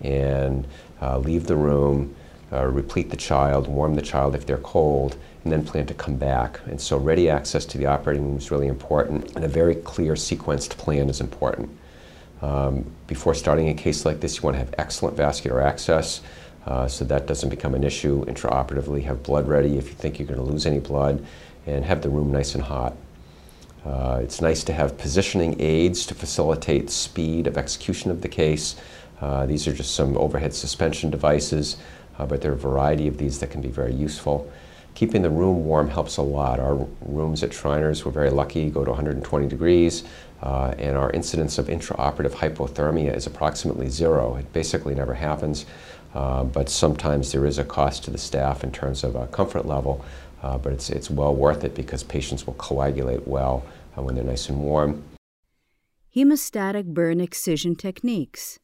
and 0.01 0.65
uh, 1.01 1.17
leave 1.17 1.45
the 1.45 1.57
room, 1.57 2.15
uh, 2.53 2.65
replete 2.65 3.09
the 3.09 3.17
child, 3.17 3.67
warm 3.67 3.95
the 3.95 4.01
child 4.01 4.33
if 4.33 4.45
they're 4.45 4.65
cold, 4.75 5.17
and 5.43 5.51
then 5.51 5.61
plan 5.65 5.85
to 5.87 5.93
come 5.93 6.15
back. 6.15 6.61
And 6.67 6.79
so 6.79 6.97
ready 6.97 7.29
access 7.29 7.65
to 7.65 7.77
the 7.77 7.87
operating 7.87 8.23
room 8.23 8.37
is 8.37 8.49
really 8.49 8.67
important, 8.67 9.35
and 9.35 9.43
a 9.43 9.49
very 9.49 9.75
clear 9.75 10.13
sequenced 10.13 10.77
plan 10.77 11.09
is 11.09 11.19
important. 11.19 11.69
Um, 12.41 12.85
before 13.07 13.35
starting 13.35 13.67
a 13.67 13.73
case 13.73 14.05
like 14.05 14.21
this, 14.21 14.37
you 14.37 14.43
want 14.43 14.55
to 14.55 14.59
have 14.59 14.73
excellent 14.77 15.17
vascular 15.17 15.61
access 15.61 16.21
uh, 16.65 16.87
so 16.87 17.03
that 17.05 17.27
doesn't 17.27 17.49
become 17.49 17.75
an 17.75 17.83
issue 17.83 18.23
intraoperatively. 18.25 19.03
Have 19.03 19.21
blood 19.21 19.47
ready 19.49 19.77
if 19.77 19.89
you 19.89 19.95
think 19.95 20.17
you're 20.17 20.27
going 20.27 20.39
to 20.39 20.51
lose 20.53 20.65
any 20.65 20.79
blood, 20.79 21.25
and 21.67 21.83
have 21.83 22.01
the 22.01 22.09
room 22.09 22.31
nice 22.31 22.55
and 22.55 22.63
hot. 22.63 22.93
Uh, 23.85 24.19
it's 24.21 24.41
nice 24.41 24.63
to 24.63 24.73
have 24.73 24.97
positioning 24.97 25.55
aids 25.59 26.05
to 26.05 26.13
facilitate 26.13 26.89
speed 26.89 27.47
of 27.47 27.57
execution 27.57 28.11
of 28.11 28.21
the 28.21 28.27
case. 28.27 28.75
Uh, 29.19 29.45
these 29.45 29.67
are 29.67 29.73
just 29.73 29.95
some 29.95 30.17
overhead 30.17 30.53
suspension 30.53 31.09
devices, 31.09 31.77
uh, 32.19 32.25
but 32.25 32.41
there 32.41 32.51
are 32.51 32.55
a 32.55 32.57
variety 32.57 33.07
of 33.07 33.17
these 33.17 33.39
that 33.39 33.49
can 33.49 33.61
be 33.61 33.69
very 33.69 33.93
useful. 33.93 34.51
Keeping 34.93 35.21
the 35.21 35.29
room 35.29 35.65
warm 35.65 35.89
helps 35.89 36.17
a 36.17 36.21
lot. 36.21 36.59
Our 36.59 36.87
rooms 37.01 37.43
at 37.43 37.53
Shriners, 37.53 38.05
we're 38.05 38.11
very 38.11 38.29
lucky, 38.29 38.69
go 38.69 38.83
to 38.83 38.91
120 38.91 39.47
degrees, 39.47 40.03
uh, 40.43 40.75
and 40.77 40.97
our 40.97 41.09
incidence 41.11 41.57
of 41.57 41.67
intraoperative 41.67 42.33
hypothermia 42.33 43.15
is 43.15 43.25
approximately 43.25 43.89
zero. 43.89 44.35
It 44.35 44.51
basically 44.53 44.93
never 44.93 45.13
happens, 45.13 45.65
uh, 46.13 46.43
but 46.43 46.69
sometimes 46.69 47.31
there 47.31 47.45
is 47.45 47.57
a 47.57 47.63
cost 47.63 48.03
to 48.03 48.11
the 48.11 48.17
staff 48.17 48.63
in 48.63 48.71
terms 48.71 49.03
of 49.03 49.31
comfort 49.31 49.65
level, 49.65 50.03
uh, 50.41 50.57
but 50.57 50.73
it's, 50.73 50.89
it's 50.89 51.09
well 51.09 51.35
worth 51.35 51.63
it 51.63 51.75
because 51.75 52.03
patients 52.03 52.45
will 52.45 52.55
coagulate 52.55 53.27
well 53.27 53.63
uh, 53.97 54.01
when 54.01 54.15
they're 54.15 54.23
nice 54.23 54.49
and 54.49 54.59
warm. 54.59 55.03
Hemostatic 56.15 56.85
burn 56.85 57.21
excision 57.21 57.75
techniques. 57.75 58.59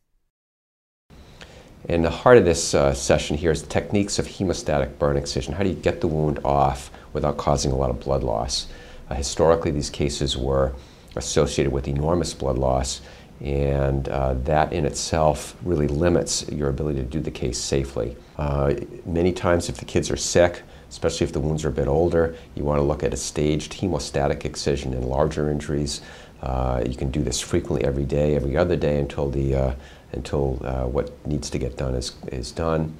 And 1.89 2.03
the 2.03 2.09
heart 2.09 2.37
of 2.37 2.43
this 2.43 2.73
uh, 2.73 2.93
session 2.93 3.37
here 3.37 3.51
is 3.51 3.61
the 3.61 3.69
techniques 3.69 4.19
of 4.19 4.27
hemostatic 4.27 4.99
burn 4.99 5.15
excision. 5.15 5.53
How 5.53 5.63
do 5.63 5.69
you 5.69 5.75
get 5.75 6.01
the 6.01 6.07
wound 6.07 6.39
off 6.43 6.91
without 7.13 7.37
causing 7.37 7.71
a 7.71 7.75
lot 7.75 7.89
of 7.89 8.01
blood 8.01 8.23
loss? 8.23 8.67
Uh, 9.09 9.15
historically, 9.15 9.71
these 9.71 9.89
cases 9.89 10.37
were 10.37 10.73
associated 11.15 11.71
with 11.71 11.87
enormous 11.87 12.33
blood 12.33 12.57
loss, 12.57 13.01
and 13.39 14.09
uh, 14.09 14.33
that 14.33 14.73
in 14.73 14.85
itself 14.85 15.55
really 15.63 15.87
limits 15.87 16.49
your 16.49 16.69
ability 16.69 16.99
to 16.99 17.05
do 17.05 17.21
the 17.21 17.31
case 17.31 17.57
safely. 17.57 18.17
Uh, 18.37 18.73
many 19.05 19.31
times, 19.31 19.69
if 19.69 19.77
the 19.77 19.85
kids 19.85 20.11
are 20.11 20.17
sick, 20.17 20.63
especially 20.89 21.25
if 21.25 21.33
the 21.33 21.39
wounds 21.39 21.65
are 21.65 21.69
a 21.69 21.71
bit 21.71 21.87
older, 21.87 22.35
you 22.55 22.63
want 22.63 22.79
to 22.79 22.83
look 22.83 23.03
at 23.03 23.13
a 23.13 23.17
staged 23.17 23.73
hemostatic 23.73 24.45
excision 24.45 24.93
in 24.93 25.03
larger 25.03 25.49
injuries. 25.49 26.01
Uh, 26.41 26.83
you 26.85 26.95
can 26.95 27.09
do 27.09 27.21
this 27.23 27.39
frequently 27.39 27.83
every 27.83 28.05
day, 28.05 28.35
every 28.35 28.55
other 28.55 28.75
day 28.75 28.99
until 28.99 29.29
the 29.29 29.55
uh, 29.55 29.73
until 30.13 30.59
uh, 30.63 30.85
what 30.85 31.25
needs 31.27 31.49
to 31.49 31.57
get 31.57 31.77
done 31.77 31.93
is, 31.95 32.13
is 32.31 32.51
done. 32.51 32.95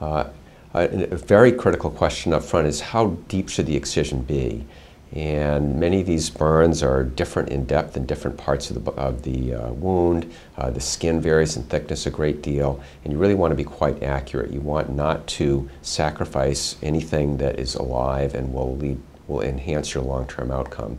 Uh, 0.00 0.28
a 0.74 1.16
very 1.16 1.50
critical 1.50 1.90
question 1.90 2.32
up 2.32 2.42
front 2.42 2.66
is 2.66 2.80
how 2.80 3.08
deep 3.28 3.48
should 3.48 3.66
the 3.66 3.74
excision 3.74 4.22
be? 4.22 4.64
And 5.12 5.80
many 5.80 6.02
of 6.02 6.06
these 6.06 6.28
burns 6.28 6.82
are 6.82 7.02
different 7.02 7.48
in 7.48 7.64
depth 7.64 7.96
in 7.96 8.04
different 8.04 8.36
parts 8.36 8.70
of 8.70 8.84
the, 8.84 8.92
of 8.92 9.22
the 9.22 9.54
uh, 9.54 9.72
wound. 9.72 10.30
Uh, 10.56 10.70
the 10.70 10.80
skin 10.80 11.20
varies 11.20 11.56
in 11.56 11.62
thickness 11.64 12.06
a 12.06 12.10
great 12.10 12.42
deal, 12.42 12.80
and 13.04 13.12
you 13.12 13.18
really 13.18 13.34
want 13.34 13.52
to 13.52 13.56
be 13.56 13.64
quite 13.64 14.02
accurate. 14.02 14.50
You 14.50 14.60
want 14.60 14.90
not 14.90 15.26
to 15.28 15.68
sacrifice 15.80 16.76
anything 16.82 17.38
that 17.38 17.58
is 17.58 17.74
alive 17.74 18.34
and 18.34 18.52
will, 18.52 18.76
lead, 18.76 19.00
will 19.28 19.40
enhance 19.40 19.94
your 19.94 20.04
long-term 20.04 20.50
outcome. 20.50 20.98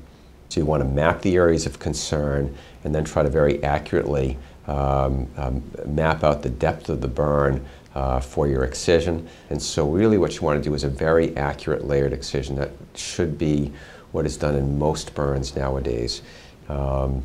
So 0.49 0.59
you 0.59 0.65
want 0.65 0.81
to 0.81 0.89
map 0.89 1.21
the 1.21 1.35
areas 1.35 1.67
of 1.67 1.77
concern 1.77 2.55
and 2.83 2.95
then 2.95 3.03
try 3.03 3.21
to 3.21 3.29
very 3.29 3.63
accurately 3.63 4.39
um, 4.65 5.27
um, 5.37 5.63
map 5.85 6.23
out 6.23 6.41
the 6.41 6.49
depth 6.49 6.89
of 6.89 7.01
the 7.01 7.07
burn 7.07 7.63
uh, 7.93 8.19
for 8.19 8.47
your 8.47 8.63
excision. 8.63 9.27
And 9.49 9.61
so 9.61 9.87
really 9.89 10.17
what 10.17 10.35
you 10.35 10.41
want 10.41 10.61
to 10.61 10.67
do 10.67 10.73
is 10.73 10.83
a 10.83 10.89
very 10.89 11.35
accurate 11.37 11.85
layered 11.85 12.13
excision 12.13 12.55
that 12.55 12.71
should 12.95 13.37
be 13.37 13.71
what 14.11 14.25
is 14.25 14.37
done 14.37 14.55
in 14.55 14.79
most 14.79 15.13
burns 15.15 15.55
nowadays. 15.55 16.21
Um, 16.67 17.23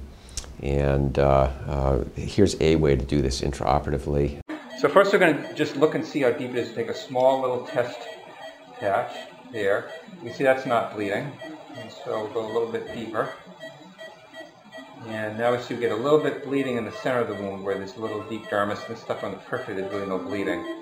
and 0.63 1.19
uh, 1.19 1.51
uh, 1.67 2.05
here's 2.17 2.61
a 2.61 2.77
way 2.77 2.97
to 2.97 3.05
do 3.05 3.21
this 3.21 3.41
intraoperatively. 3.41 4.41
So 4.79 4.89
first 4.89 5.13
we're 5.13 5.19
going 5.19 5.37
to 5.37 5.55
just 5.55 5.77
look 5.77 5.95
and 5.95 6.05
see 6.05 6.21
how 6.21 6.31
deep 6.31 6.51
it 6.51 6.57
is. 6.57 6.73
Take 6.75 6.89
a 6.89 6.95
small 6.95 7.41
little 7.41 7.67
test 7.67 7.99
patch 8.79 9.15
there. 9.53 9.91
You 10.23 10.33
see 10.33 10.45
that's 10.45 10.67
not 10.67 10.95
bleeding. 10.95 11.33
And 11.77 11.91
so 11.91 12.25
we'll 12.25 12.33
go 12.33 12.47
a 12.47 12.53
little 12.53 12.71
bit 12.71 12.93
deeper. 12.95 13.33
And 15.07 15.37
now 15.37 15.53
we 15.53 15.63
see 15.63 15.75
we 15.75 15.81
get 15.81 15.93
a 15.93 15.97
little 15.97 16.19
bit 16.19 16.45
bleeding 16.45 16.77
in 16.77 16.85
the 16.85 16.93
center 16.93 17.21
of 17.21 17.29
the 17.29 17.35
wound 17.35 17.63
where 17.63 17.77
there's 17.77 17.97
a 17.97 18.01
little 18.01 18.23
deep 18.23 18.45
dermis. 18.45 18.87
This 18.89 19.01
stuff 19.01 19.23
on 19.23 19.33
the 19.33 19.37
periphery, 19.37 19.75
there's 19.75 19.93
really 19.93 20.07
no 20.07 20.19
bleeding. 20.19 20.74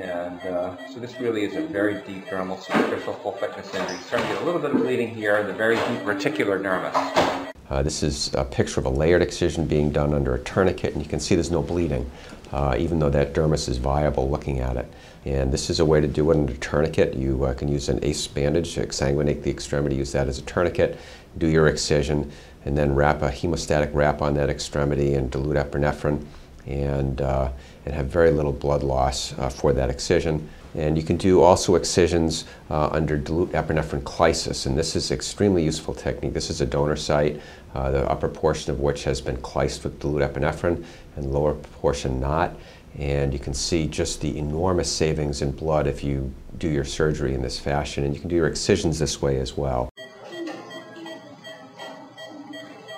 And 0.00 0.40
uh, 0.40 0.76
so 0.88 1.00
this 1.00 1.20
really 1.20 1.44
is 1.44 1.54
a 1.54 1.62
very 1.62 1.94
deep 2.06 2.26
dermal 2.26 2.60
superficial 2.62 3.14
full 3.14 3.32
thickness 3.32 3.74
injury. 3.74 3.96
Starting 3.98 4.28
to 4.28 4.34
get 4.34 4.42
a 4.42 4.44
little 4.44 4.60
bit 4.60 4.70
of 4.70 4.78
bleeding 4.78 5.14
here 5.14 5.36
in 5.36 5.46
the 5.46 5.52
very 5.52 5.76
deep 5.76 6.00
reticular 6.04 6.60
dermis. 6.60 7.52
Uh, 7.68 7.82
this 7.82 8.02
is 8.02 8.32
a 8.34 8.44
picture 8.44 8.80
of 8.80 8.86
a 8.86 8.90
layered 8.90 9.22
excision 9.22 9.66
being 9.66 9.90
done 9.90 10.12
under 10.12 10.34
a 10.34 10.38
tourniquet, 10.40 10.92
and 10.94 11.02
you 11.02 11.08
can 11.08 11.20
see 11.20 11.34
there's 11.34 11.50
no 11.50 11.62
bleeding, 11.62 12.10
uh, 12.52 12.76
even 12.78 12.98
though 12.98 13.10
that 13.10 13.32
dermis 13.32 13.68
is 13.68 13.78
viable 13.78 14.28
looking 14.30 14.60
at 14.60 14.76
it. 14.76 14.90
And 15.24 15.52
this 15.52 15.70
is 15.70 15.80
a 15.80 15.84
way 15.84 16.00
to 16.00 16.08
do 16.08 16.30
it 16.30 16.36
under 16.36 16.52
a 16.52 16.56
tourniquet. 16.56 17.14
You 17.14 17.44
uh, 17.44 17.54
can 17.54 17.68
use 17.68 17.88
an 17.88 18.00
ACE 18.02 18.26
bandage 18.26 18.74
to 18.74 18.86
exsanguinate 18.86 19.42
the 19.42 19.50
extremity, 19.50 19.96
use 19.96 20.12
that 20.12 20.28
as 20.28 20.38
a 20.38 20.42
tourniquet, 20.42 20.98
do 21.38 21.46
your 21.46 21.68
excision 21.68 22.30
and 22.64 22.76
then 22.76 22.94
wrap 22.94 23.22
a 23.22 23.28
hemostatic 23.28 23.90
wrap 23.92 24.22
on 24.22 24.34
that 24.34 24.50
extremity 24.50 25.14
and 25.14 25.30
dilute 25.30 25.56
epinephrine 25.56 26.24
and, 26.66 27.20
uh, 27.20 27.50
and 27.84 27.94
have 27.94 28.06
very 28.06 28.30
little 28.30 28.52
blood 28.52 28.82
loss 28.82 29.36
uh, 29.38 29.48
for 29.48 29.72
that 29.72 29.90
excision. 29.90 30.48
And 30.74 30.96
you 30.96 31.02
can 31.02 31.18
do 31.18 31.42
also 31.42 31.74
excisions 31.74 32.44
uh, 32.70 32.88
under 32.88 33.18
dilute 33.18 33.52
epinephrine 33.52 34.02
clysis, 34.02 34.64
and 34.64 34.76
this 34.76 34.96
is 34.96 35.10
extremely 35.10 35.62
useful 35.62 35.92
technique. 35.92 36.32
This 36.32 36.48
is 36.48 36.62
a 36.62 36.66
donor 36.66 36.96
site, 36.96 37.40
uh, 37.74 37.90
the 37.90 38.10
upper 38.10 38.28
portion 38.28 38.72
of 38.72 38.80
which 38.80 39.04
has 39.04 39.20
been 39.20 39.36
clysed 39.38 39.84
with 39.84 40.00
dilute 40.00 40.22
epinephrine, 40.22 40.82
and 41.16 41.32
lower 41.32 41.54
portion 41.54 42.20
not. 42.20 42.56
And 42.98 43.32
you 43.32 43.38
can 43.38 43.54
see 43.54 43.86
just 43.86 44.20
the 44.20 44.38
enormous 44.38 44.90
savings 44.90 45.42
in 45.42 45.52
blood 45.52 45.86
if 45.86 46.02
you 46.04 46.32
do 46.58 46.68
your 46.68 46.84
surgery 46.84 47.34
in 47.34 47.42
this 47.42 47.58
fashion. 47.58 48.04
And 48.04 48.14
you 48.14 48.20
can 48.20 48.28
do 48.28 48.36
your 48.36 48.48
excisions 48.48 48.98
this 48.98 49.20
way 49.20 49.40
as 49.40 49.56
well. 49.56 49.90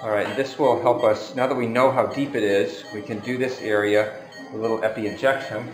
All 0.05 0.11
right, 0.11 0.37
this 0.37 0.59
will 0.59 0.83
help 0.83 1.03
us, 1.03 1.35
now 1.35 1.47
that 1.47 1.55
we 1.55 1.67
know 1.67 1.91
how 1.91 2.05
deep 2.05 2.35
it 2.35 2.43
is, 2.43 2.85
we 2.93 3.01
can 3.01 3.21
do 3.21 3.39
this 3.39 3.63
area, 3.63 4.13
a 4.53 4.57
little 4.59 4.85
epi-injection. 4.85 5.67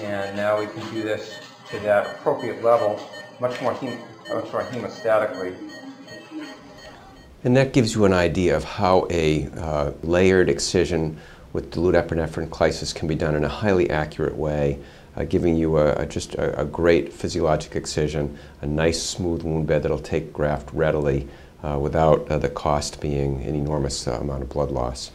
And 0.00 0.34
now 0.34 0.58
we 0.58 0.66
can 0.68 0.80
do 0.90 1.02
this 1.02 1.40
to 1.68 1.78
that 1.80 2.06
appropriate 2.06 2.64
level, 2.64 2.98
much 3.38 3.60
more, 3.60 3.74
hem 3.74 3.98
much 4.30 4.50
more 4.50 4.62
hemostatically. 4.62 5.54
And 7.44 7.54
that 7.54 7.74
gives 7.74 7.94
you 7.94 8.06
an 8.06 8.14
idea 8.14 8.56
of 8.56 8.64
how 8.64 9.08
a 9.10 9.46
uh, 9.58 9.92
layered 10.02 10.48
excision 10.48 11.18
with 11.52 11.70
dilute 11.70 11.94
epinephrine 11.94 12.48
clysis 12.48 12.94
can 12.94 13.06
be 13.06 13.14
done 13.14 13.34
in 13.34 13.44
a 13.44 13.48
highly 13.48 13.90
accurate 13.90 14.36
way, 14.36 14.78
uh, 15.16 15.24
giving 15.24 15.54
you 15.54 15.76
a, 15.76 15.96
a 15.96 16.06
just 16.06 16.34
a, 16.36 16.62
a, 16.62 16.64
great 16.64 17.12
physiologic 17.12 17.76
excision, 17.76 18.38
a 18.62 18.66
nice 18.66 19.02
smooth 19.02 19.42
wound 19.42 19.66
bed 19.66 19.82
that'll 19.82 19.98
take 19.98 20.32
graft 20.32 20.72
readily, 20.72 21.28
without 21.78 22.30
uh, 22.30 22.38
the 22.38 22.48
cost 22.48 23.00
being 23.00 23.42
an 23.42 23.54
enormous 23.54 24.06
uh, 24.06 24.12
amount 24.20 24.42
of 24.42 24.48
blood 24.48 24.70
loss. 24.70 25.10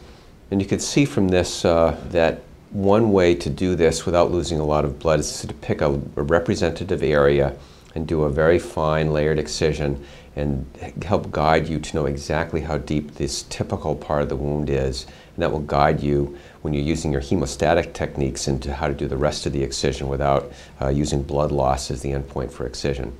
And 0.50 0.60
you 0.60 0.66
can 0.66 0.80
see 0.80 1.04
from 1.04 1.28
this 1.28 1.64
uh, 1.64 1.96
that 2.10 2.42
one 2.70 3.12
way 3.12 3.34
to 3.34 3.50
do 3.50 3.74
this 3.74 4.04
without 4.06 4.30
losing 4.30 4.58
a 4.58 4.64
lot 4.64 4.84
of 4.84 4.98
blood 4.98 5.20
is 5.20 5.40
to 5.42 5.54
pick 5.54 5.80
a, 5.80 5.86
a 6.16 6.22
representative 6.22 7.02
area 7.02 7.56
and 7.94 8.06
do 8.06 8.22
a 8.22 8.30
very 8.30 8.58
fine 8.58 9.12
layered 9.12 9.38
excision 9.38 10.04
and 10.36 10.64
help 11.02 11.30
guide 11.30 11.68
you 11.68 11.78
to 11.78 11.96
know 11.96 12.06
exactly 12.06 12.60
how 12.60 12.78
deep 12.78 13.14
this 13.14 13.42
typical 13.44 13.94
part 13.94 14.22
of 14.22 14.28
the 14.28 14.36
wound 14.36 14.70
is. 14.70 15.04
And 15.34 15.42
that 15.42 15.50
will 15.50 15.60
guide 15.60 16.00
you 16.00 16.38
when 16.62 16.72
you're 16.72 16.84
using 16.84 17.12
your 17.12 17.20
hemostatic 17.20 17.92
techniques 17.92 18.46
into 18.46 18.72
how 18.72 18.86
to 18.88 18.94
do 18.94 19.08
the 19.08 19.16
rest 19.16 19.46
of 19.46 19.52
the 19.52 19.62
excision 19.62 20.08
without 20.08 20.52
uh, 20.80 20.88
using 20.88 21.22
blood 21.22 21.50
loss 21.50 21.90
as 21.90 22.02
the 22.02 22.10
endpoint 22.10 22.52
for 22.52 22.66
excision. 22.66 23.16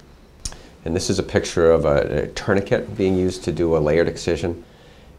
And 0.85 0.97
this 0.97 1.11
is 1.11 1.19
a 1.19 1.23
picture 1.23 1.71
of 1.71 1.85
a, 1.85 2.25
a, 2.25 2.27
tourniquet 2.29 2.97
being 2.97 3.17
used 3.17 3.45
to 3.45 3.53
do 3.53 3.77
a 3.77 3.79
layered 3.79 4.09
excision. 4.09 4.65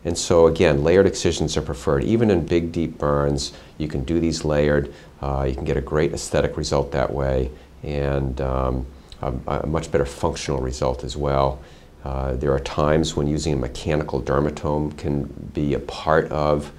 And 0.04 0.18
so 0.18 0.48
again, 0.48 0.84
layered 0.84 1.06
excisions 1.06 1.56
are 1.56 1.62
preferred. 1.62 2.04
Even 2.04 2.32
in 2.32 2.46
big, 2.46 2.72
deep 2.72 2.98
burns, 2.98 3.54
you 3.78 3.88
can 3.88 4.04
do 4.04 4.20
these 4.20 4.44
layered. 4.44 4.92
Uh, 5.22 5.46
you 5.48 5.54
can 5.54 5.64
get 5.64 5.78
a 5.78 5.82
great 5.82 6.14
aesthetic 6.14 6.58
result 6.58 6.92
that 6.92 7.14
way 7.14 7.52
and 7.84 8.42
um, 8.42 8.86
a, 9.22 9.34
a, 9.48 9.68
much 9.68 9.92
better 9.92 10.06
functional 10.06 10.60
result 10.62 11.04
as 11.04 11.16
well. 11.16 11.60
Uh, 12.04 12.34
there 12.34 12.52
are 12.52 12.60
times 12.60 13.16
when 13.16 13.28
using 13.28 13.54
a 13.54 13.56
mechanical 13.56 14.22
dermatome 14.22 14.98
can 14.98 15.26
be 15.54 15.76
a 15.76 15.80
part 15.80 16.32
of 16.32 16.72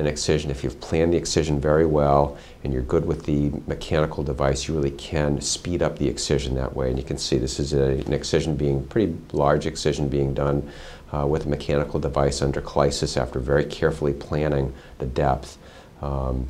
an 0.00 0.06
excision. 0.06 0.50
If 0.50 0.64
you've 0.64 0.80
planned 0.80 1.12
the 1.12 1.16
excision 1.16 1.60
very 1.60 1.86
well 1.86 2.36
and 2.64 2.72
you're 2.72 2.82
good 2.82 3.06
with 3.06 3.26
the 3.26 3.50
mechanical 3.66 4.24
device, 4.24 4.66
you 4.66 4.74
really 4.74 4.90
can 4.90 5.40
speed 5.40 5.82
up 5.82 5.98
the 5.98 6.08
excision 6.08 6.54
that 6.56 6.74
way. 6.74 6.88
And 6.88 6.98
you 6.98 7.04
can 7.04 7.18
see 7.18 7.38
this 7.38 7.60
is 7.60 7.72
a, 7.72 7.92
an 8.06 8.12
excision 8.12 8.56
being, 8.56 8.84
pretty 8.86 9.16
large 9.32 9.66
excision 9.66 10.08
being 10.08 10.34
done 10.34 10.68
uh, 11.12 11.26
with 11.26 11.46
a 11.46 11.48
mechanical 11.48 12.00
device 12.00 12.42
under 12.42 12.60
clysis 12.60 13.16
after 13.16 13.38
very 13.38 13.64
carefully 13.64 14.12
planning 14.12 14.72
the 14.98 15.06
depth. 15.06 15.58
Um, 16.02 16.48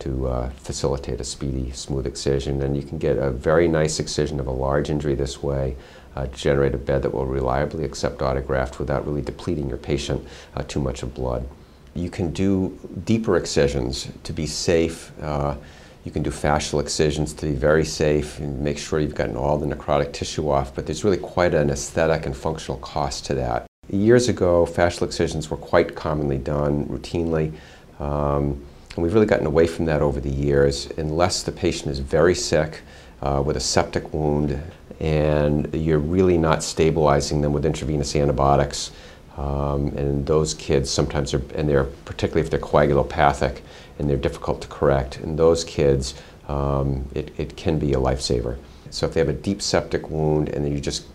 to 0.00 0.26
uh, 0.26 0.50
facilitate 0.50 1.20
a 1.20 1.24
speedy, 1.24 1.70
smooth 1.70 2.06
excision. 2.06 2.62
And 2.62 2.76
you 2.76 2.82
can 2.82 2.98
get 2.98 3.16
a 3.16 3.30
very 3.30 3.68
nice 3.68 3.98
excision 4.00 4.38
of 4.40 4.46
a 4.46 4.50
large 4.50 4.90
injury 4.90 5.14
this 5.14 5.42
way, 5.42 5.76
uh, 6.14 6.26
generate 6.26 6.74
a 6.74 6.78
bed 6.78 7.02
that 7.02 7.14
will 7.14 7.26
reliably 7.26 7.84
accept 7.84 8.18
autograft 8.18 8.78
without 8.78 9.06
really 9.06 9.22
depleting 9.22 9.68
your 9.68 9.78
patient 9.78 10.26
uh, 10.54 10.62
too 10.62 10.80
much 10.80 11.02
of 11.02 11.14
blood. 11.14 11.48
You 11.94 12.10
can 12.10 12.32
do 12.32 12.78
deeper 13.04 13.36
excisions 13.36 14.08
to 14.24 14.32
be 14.32 14.46
safe. 14.46 15.12
Uh, 15.20 15.56
you 16.04 16.10
can 16.10 16.22
do 16.22 16.30
fascial 16.30 16.80
excisions 16.80 17.32
to 17.34 17.46
be 17.46 17.52
very 17.52 17.84
safe 17.84 18.38
and 18.38 18.60
make 18.60 18.78
sure 18.78 19.00
you've 19.00 19.14
gotten 19.14 19.36
all 19.36 19.56
the 19.56 19.66
necrotic 19.66 20.12
tissue 20.12 20.50
off, 20.50 20.74
but 20.74 20.86
there's 20.86 21.04
really 21.04 21.16
quite 21.16 21.54
an 21.54 21.70
aesthetic 21.70 22.26
and 22.26 22.36
functional 22.36 22.78
cost 22.78 23.24
to 23.26 23.34
that. 23.34 23.66
Years 23.88 24.28
ago, 24.28 24.66
fascial 24.66 25.02
excisions 25.02 25.50
were 25.50 25.56
quite 25.56 25.94
commonly 25.94 26.38
done 26.38 26.86
routinely, 26.86 27.52
um, 28.00 28.62
and 28.94 29.02
we've 29.02 29.14
really 29.14 29.26
gotten 29.26 29.46
away 29.46 29.66
from 29.66 29.86
that 29.86 30.02
over 30.02 30.20
the 30.20 30.30
years 30.30 30.88
unless 30.98 31.42
the 31.42 31.52
patient 31.52 31.90
is 31.90 32.00
very 32.00 32.34
sick 32.34 32.82
uh, 33.22 33.42
with 33.44 33.56
a 33.56 33.60
septic 33.60 34.12
wound 34.12 34.60
and 35.00 35.74
you're 35.74 35.98
really 35.98 36.38
not 36.38 36.62
stabilizing 36.62 37.40
them 37.40 37.52
with 37.52 37.66
intravenous 37.66 38.14
antibiotics. 38.14 38.90
Um, 39.36 39.88
and 39.96 40.26
those 40.26 40.54
kids 40.54 40.90
sometimes 40.90 41.34
are, 41.34 41.42
and 41.54 41.68
they're 41.68 41.84
particularly 41.84 42.42
if 42.42 42.50
they're 42.50 42.60
coagulopathic 42.60 43.60
and 43.98 44.08
they're 44.08 44.16
difficult 44.16 44.62
to 44.62 44.68
correct. 44.68 45.18
In 45.20 45.36
those 45.36 45.64
kids, 45.64 46.14
um, 46.48 47.08
it, 47.14 47.32
it 47.38 47.56
can 47.56 47.78
be 47.78 47.92
a 47.94 47.98
lifesaver. 47.98 48.58
So 48.90 49.06
if 49.06 49.14
they 49.14 49.20
have 49.20 49.28
a 49.28 49.32
deep 49.32 49.60
septic 49.60 50.08
wound 50.08 50.48
and 50.50 50.64
then 50.64 50.72
you 50.72 50.80
just 50.80 51.06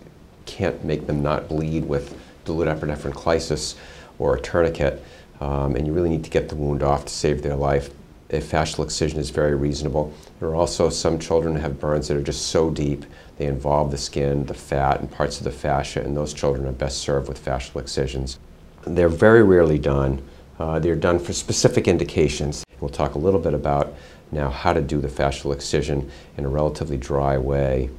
can't 0.45 0.83
make 0.83 1.07
them 1.07 1.21
not 1.21 1.47
bleed 1.47 1.85
with 1.85 2.19
dilute 2.43 2.67
epinephrine 2.67 3.13
clysis 3.13 3.75
or 4.17 4.35
a 4.35 4.41
tourniquet, 4.41 5.03
um, 5.39 5.75
and 5.75 5.87
you 5.87 5.93
really 5.93 6.09
need 6.09 6.25
to 6.25 6.29
get 6.29 6.49
the 6.49 6.55
wound 6.55 6.83
off 6.83 7.05
to 7.05 7.13
save 7.13 7.41
their 7.41 7.55
life, 7.55 7.91
a 8.31 8.39
fascial 8.39 8.83
excision 8.83 9.19
is 9.19 9.29
very 9.29 9.55
reasonable. 9.55 10.13
There 10.39 10.49
are 10.49 10.55
also 10.55 10.89
some 10.89 11.19
children 11.19 11.55
who 11.55 11.61
have 11.61 11.79
burns 11.79 12.07
that 12.07 12.17
are 12.17 12.21
just 12.21 12.47
so 12.47 12.69
deep, 12.69 13.05
they 13.39 13.45
involve 13.45 13.89
the 13.89 13.97
skin, 13.97 14.45
the 14.45 14.53
fat, 14.53 14.99
and 14.99 15.09
parts 15.09 15.37
of 15.37 15.45
the 15.45 15.51
fascia, 15.51 16.01
and 16.01 16.15
those 16.15 16.33
children 16.33 16.67
are 16.67 16.73
best 16.73 16.97
served 16.97 17.29
with 17.29 17.43
fascial 17.43 17.79
excisions. 17.79 18.37
They're 18.85 19.07
very 19.07 19.43
rarely 19.43 19.79
done. 19.79 20.21
Uh, 20.59 20.77
they're 20.79 20.97
done 20.97 21.19
for 21.19 21.31
specific 21.31 21.87
indications. 21.87 22.65
We'll 22.81 22.89
talk 22.89 23.15
a 23.15 23.17
little 23.17 23.39
bit 23.39 23.53
about 23.53 23.93
now 24.33 24.49
how 24.49 24.73
to 24.73 24.81
do 24.81 24.99
the 24.99 25.07
fascial 25.07 25.53
excision 25.53 26.11
in 26.35 26.43
a 26.43 26.49
relatively 26.49 26.97
dry 26.97 27.37
way. 27.37 27.89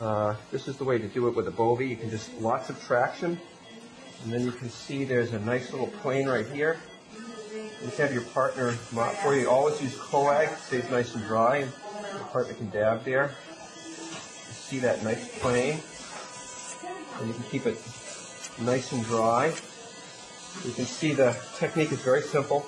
Uh, 0.00 0.34
this 0.50 0.66
is 0.66 0.76
the 0.76 0.84
way 0.84 0.98
to 0.98 1.06
do 1.06 1.28
it 1.28 1.36
with 1.36 1.46
a 1.46 1.52
Bovie. 1.52 1.86
You 1.86 1.96
can 1.96 2.10
just 2.10 2.34
lots 2.40 2.68
of 2.68 2.84
traction, 2.84 3.40
and 4.24 4.32
then 4.32 4.42
you 4.42 4.50
can 4.50 4.68
see 4.68 5.04
there's 5.04 5.32
a 5.32 5.38
nice 5.40 5.70
little 5.70 5.86
plane 5.86 6.28
right 6.28 6.46
here. 6.46 6.76
You 7.54 7.70
can 7.82 7.90
have 7.98 8.12
your 8.12 8.22
partner 8.22 8.74
mop 8.92 9.14
for 9.14 9.36
you. 9.36 9.48
Always 9.48 9.80
use 9.80 9.96
coag, 9.96 10.56
stays 10.56 10.90
nice 10.90 11.14
and 11.14 11.24
dry. 11.24 11.58
And 11.58 11.72
your 12.14 12.24
partner 12.32 12.54
can 12.54 12.68
dab 12.70 13.04
there. 13.04 13.30
See 14.68 14.80
that 14.80 15.02
nice 15.02 15.26
plane. 15.38 15.80
And 17.18 17.28
you 17.28 17.32
can 17.32 17.42
keep 17.44 17.64
it 17.64 17.82
nice 18.60 18.92
and 18.92 19.02
dry. 19.02 19.46
You 20.62 20.72
can 20.72 20.84
see 20.84 21.14
the 21.14 21.34
technique 21.56 21.90
is 21.90 22.02
very 22.02 22.20
simple 22.20 22.66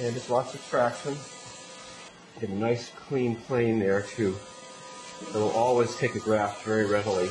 and 0.00 0.14
just 0.14 0.30
lots 0.30 0.54
of 0.54 0.66
traction. 0.70 1.14
Get 2.40 2.48
a 2.48 2.54
nice 2.54 2.90
clean 3.06 3.36
plane 3.36 3.78
there 3.78 4.00
too. 4.00 4.34
It 5.20 5.34
will 5.34 5.50
always 5.50 5.94
take 5.96 6.14
a 6.14 6.20
graft 6.20 6.64
very 6.64 6.86
readily. 6.86 7.28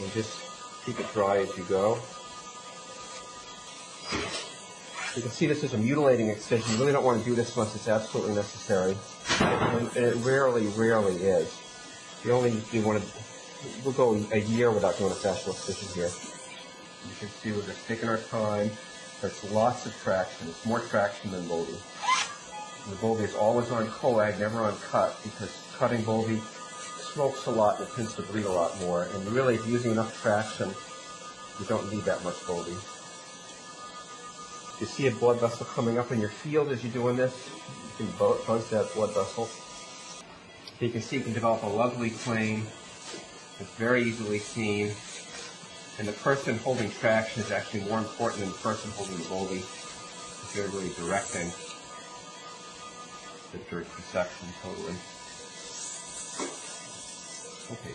And 0.00 0.12
just 0.12 0.40
keep 0.86 1.00
it 1.00 1.12
dry 1.12 1.38
as 1.38 1.58
you 1.58 1.64
go. 1.64 1.98
You 5.16 5.22
can 5.22 5.32
see 5.32 5.46
this 5.46 5.64
is 5.64 5.74
a 5.74 5.78
mutilating 5.78 6.28
excision. 6.28 6.70
You 6.74 6.78
really 6.78 6.92
don't 6.92 7.04
want 7.04 7.18
to 7.18 7.24
do 7.28 7.34
this 7.34 7.56
unless 7.56 7.74
it's 7.74 7.88
absolutely 7.88 8.36
necessary. 8.36 8.96
And 9.40 9.96
it 9.96 10.14
rarely, 10.24 10.68
rarely 10.68 11.16
is. 11.16 11.61
You 12.24 12.32
only 12.32 12.62
do 12.70 12.82
want 12.82 13.02
to, 13.02 13.08
we'll 13.84 13.94
go 13.94 14.14
a 14.32 14.38
year 14.38 14.70
without 14.70 14.96
doing 14.98 15.10
a 15.10 15.14
fascial 15.14 15.50
excision 15.50 15.88
here. 15.94 16.10
You 17.08 17.16
can 17.18 17.28
see 17.28 17.52
we're 17.52 17.62
just 17.62 17.86
taking 17.86 18.08
our 18.08 18.18
time. 18.18 18.70
There's 19.20 19.52
lots 19.52 19.86
of 19.86 19.94
traction. 20.02 20.48
It's 20.48 20.64
more 20.64 20.80
traction 20.80 21.30
than 21.32 21.46
Bovie. 21.48 21.78
The 22.90 22.96
Bovie 22.96 23.24
is 23.24 23.34
always 23.34 23.70
on 23.70 23.86
coag, 23.86 24.38
never 24.38 24.60
on 24.60 24.76
cut, 24.78 25.16
because 25.22 25.50
cutting 25.76 26.02
Bovie 26.02 26.40
smokes 27.12 27.46
a 27.46 27.50
lot 27.50 27.78
and 27.78 27.88
it 27.88 27.94
tends 27.94 28.14
to 28.16 28.22
bleed 28.22 28.44
a 28.44 28.52
lot 28.52 28.78
more. 28.80 29.04
And 29.04 29.26
really, 29.28 29.54
if 29.54 29.60
you're 29.60 29.70
using 29.70 29.92
enough 29.92 30.20
traction, 30.22 30.70
you 31.60 31.66
don't 31.66 31.92
need 31.92 32.04
that 32.04 32.22
much 32.24 32.44
Bovie 32.46 32.76
you 34.82 34.88
see 34.88 35.06
a 35.06 35.12
blood 35.12 35.38
vessel 35.38 35.64
coming 35.64 35.96
up 35.96 36.10
in 36.10 36.20
your 36.20 36.28
field 36.28 36.72
as 36.72 36.82
you're 36.82 36.92
doing 36.92 37.14
this, 37.14 37.48
you 38.00 38.04
can 38.04 38.16
buzz 38.18 38.68
that 38.70 38.92
blood 38.94 39.14
vessel. 39.14 39.48
You 40.82 40.90
can 40.90 41.00
see 41.00 41.18
you 41.18 41.22
can 41.22 41.32
develop 41.32 41.62
a 41.62 41.68
lovely 41.68 42.10
plane. 42.10 42.66
It's 43.60 43.70
very 43.76 44.02
easily 44.02 44.40
seen. 44.40 44.90
And 46.00 46.08
the 46.08 46.12
person 46.12 46.58
holding 46.58 46.90
traction 46.90 47.40
is 47.40 47.52
actually 47.52 47.84
more 47.84 48.00
important 48.00 48.40
than 48.40 48.48
the 48.48 48.58
person 48.58 48.90
holding 48.96 49.16
the 49.18 49.28
Bovie 49.28 49.58
if 49.58 50.52
you're 50.56 50.66
really 50.68 50.92
directing 50.94 51.52
the 53.52 53.58
dirt 53.70 53.86
section 54.10 54.48
totally. 54.60 54.94
Okay. 57.70 57.94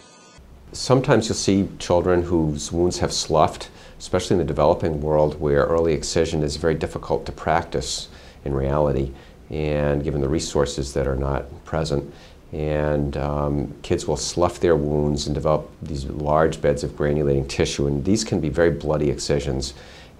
Sometimes 0.71 1.27
you'll 1.27 1.35
see 1.35 1.67
children 1.79 2.23
whose 2.23 2.71
wounds 2.71 2.99
have 2.99 3.11
sloughed 3.11 3.69
especially 3.99 4.35
in 4.35 4.39
the 4.39 4.45
developing 4.45 5.01
world 5.01 5.41
where 5.41 5.65
early 5.65 5.93
excision 5.93 6.41
is 6.41 6.55
very 6.55 6.75
difficult 6.75 7.25
to 7.25 7.31
practice 7.33 8.07
in 8.45 8.53
reality 8.53 9.11
and 9.49 10.03
given 10.03 10.21
the 10.21 10.29
resources 10.29 10.93
that 10.93 11.07
are 11.07 11.15
not 11.15 11.65
present. 11.65 12.13
And 12.53 13.17
um, 13.17 13.75
kids 13.81 14.07
will 14.07 14.17
slough 14.17 14.59
their 14.59 14.75
wounds 14.75 15.27
and 15.27 15.35
develop 15.35 15.69
these 15.81 16.05
large 16.05 16.61
beds 16.61 16.83
of 16.83 16.91
granulating 16.91 17.47
tissue. 17.47 17.87
And 17.87 18.05
these 18.05 18.23
can 18.23 18.39
be 18.39 18.49
very 18.49 18.71
bloody 18.71 19.09
excisions 19.09 19.73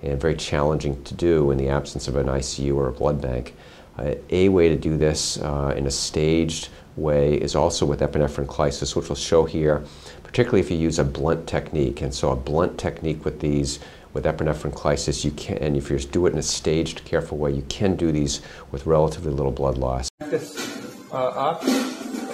and 0.04 0.20
very 0.20 0.36
challenging 0.36 1.02
to 1.06 1.14
do 1.14 1.52
in 1.52 1.58
the 1.58 1.70
absence 1.70 2.08
of 2.08 2.16
an 2.18 2.28
ICU 2.28 2.76
or 2.76 2.88
a 2.88 2.92
blood 2.92 3.22
bank. 3.22 3.56
Uh, 3.98 4.14
a 4.30 4.50
way 4.50 4.70
to 4.70 4.76
do 4.76 4.98
this 4.98 5.40
uh, 5.40 5.74
in 5.76 5.88
a 5.88 5.92
staged 5.92 6.70
way 6.96 7.36
is 7.36 7.56
also 7.56 7.86
with 7.86 8.02
epinephrine 8.02 8.46
clysis, 8.46 8.96
which 8.96 9.10
we'll 9.10 9.16
show 9.16 9.46
here 9.46 9.84
particularly 10.28 10.60
if 10.60 10.70
you 10.70 10.78
use 10.78 11.00
a 11.00 11.04
blunt 11.04 11.48
technique. 11.48 12.02
And 12.02 12.14
so 12.14 12.32
a 12.32 12.36
blunt 12.36 12.78
technique 12.78 13.24
with 13.26 13.40
these, 13.40 13.80
with 14.14 14.26
epinephrine 14.26 14.74
clysis, 14.74 15.24
you 15.26 15.32
can, 15.32 15.58
and 15.58 15.76
if 15.76 15.90
you 15.90 15.98
do 15.98 16.28
it 16.28 16.34
in 16.34 16.40
a 16.40 16.44
staged, 16.44 17.04
careful 17.06 17.38
way, 17.38 17.52
you 17.52 17.64
can 17.70 17.96
do 17.96 18.12
these 18.12 18.42
with 18.72 18.86
relatively 18.86 19.32
little 19.32 19.52
blood 19.52 19.78
loss. 19.78 20.10
This 20.20 20.86
uh, 21.12 21.16
up, 21.16 21.64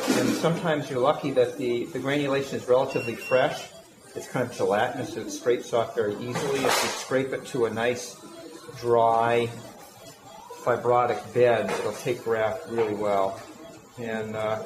and 0.09 0.29
sometimes 0.29 0.89
you're 0.89 0.99
lucky 0.99 1.31
that 1.31 1.57
the, 1.57 1.85
the 1.85 1.99
granulation 1.99 2.57
is 2.57 2.67
relatively 2.67 3.15
fresh. 3.15 3.69
It's 4.15 4.27
kind 4.27 4.49
of 4.49 4.55
gelatinous, 4.55 5.13
so 5.13 5.21
it 5.21 5.31
scrapes 5.31 5.73
off 5.73 5.95
very 5.95 6.13
easily. 6.15 6.59
If 6.59 6.83
you 6.83 6.89
scrape 6.89 7.33
it 7.33 7.45
to 7.47 7.65
a 7.65 7.69
nice, 7.69 8.15
dry, 8.79 9.49
fibrotic 10.63 11.33
bed, 11.33 11.69
it'll 11.71 11.93
take 11.93 12.23
graft 12.23 12.69
really 12.69 12.93
well. 12.93 13.41
And 13.97 14.35
uh, 14.35 14.63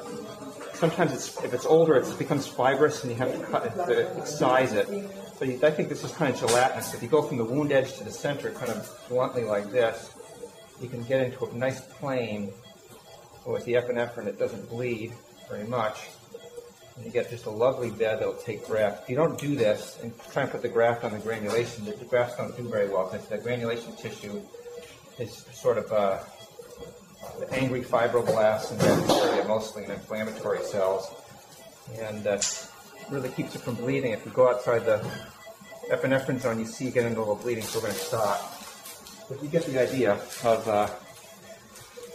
sometimes 0.74 1.12
it's, 1.12 1.42
if 1.44 1.54
it's 1.54 1.66
older, 1.66 1.96
it 1.96 2.18
becomes 2.18 2.46
fibrous 2.46 3.02
and 3.02 3.12
you 3.12 3.18
have 3.18 3.32
to 3.32 3.44
cut 3.46 3.66
it 3.66 3.74
to 3.74 4.26
size 4.26 4.72
it. 4.72 4.88
You, 4.88 5.60
I 5.62 5.70
think 5.70 5.88
this 5.88 6.02
is 6.02 6.12
kind 6.12 6.34
of 6.34 6.40
gelatinous. 6.40 6.94
If 6.94 7.02
you 7.02 7.08
go 7.08 7.22
from 7.22 7.36
the 7.36 7.44
wound 7.44 7.72
edge 7.72 7.96
to 7.98 8.04
the 8.04 8.10
center 8.10 8.50
kind 8.50 8.70
of 8.70 9.04
bluntly 9.08 9.44
like 9.44 9.70
this, 9.70 10.10
you 10.80 10.88
can 10.88 11.02
get 11.04 11.20
into 11.20 11.46
a 11.46 11.52
nice 11.54 11.80
plane 11.80 12.52
with 13.46 13.64
the 13.64 13.74
epinephrine 13.74 14.26
it 14.26 14.38
doesn't 14.38 14.68
bleed 14.68 15.12
very 15.48 15.64
much. 15.64 16.08
And 16.96 17.06
you 17.06 17.12
get 17.12 17.30
just 17.30 17.46
a 17.46 17.50
lovely 17.50 17.90
bed 17.90 18.20
that'll 18.20 18.34
take 18.34 18.66
graft. 18.66 19.04
If 19.04 19.10
you 19.10 19.16
don't 19.16 19.38
do 19.38 19.54
this 19.54 19.98
and 20.02 20.12
try 20.32 20.42
and 20.42 20.50
put 20.50 20.62
the 20.62 20.68
graft 20.68 21.04
on 21.04 21.12
the 21.12 21.18
granulation, 21.18 21.84
the, 21.84 21.92
grafts 22.04 22.36
don't 22.36 22.56
do 22.56 22.68
very 22.68 22.88
well 22.88 23.08
because 23.10 23.26
the 23.28 23.38
granulation 23.38 23.94
tissue 23.96 24.40
is 25.18 25.46
sort 25.52 25.78
of 25.78 25.92
uh, 25.92 26.18
the 27.38 27.52
angry 27.52 27.82
fibroblasts 27.82 28.70
and 28.70 28.80
bacteria, 28.80 29.44
mostly 29.46 29.84
in 29.84 29.90
inflammatory 29.90 30.62
cells, 30.64 31.08
and 32.00 32.26
uh, 32.26 32.40
really 33.10 33.28
keeps 33.30 33.54
it 33.54 33.60
from 33.60 33.74
bleeding. 33.76 34.12
If 34.12 34.24
you 34.26 34.32
go 34.32 34.48
outside 34.48 34.84
the 34.84 35.08
epinephrine 35.90 36.40
zone, 36.40 36.58
you 36.58 36.66
see 36.66 36.86
you 36.86 36.90
get 36.90 37.04
into 37.04 37.18
a 37.18 37.20
little 37.20 37.36
bleeding, 37.36 37.64
so 37.64 37.78
we're 37.78 37.86
going 37.86 37.94
to 37.94 38.00
stop. 38.00 38.54
But 39.28 39.42
you 39.42 39.48
get 39.48 39.64
the 39.66 39.80
idea 39.80 40.12
of 40.44 40.68
uh, 40.68 40.88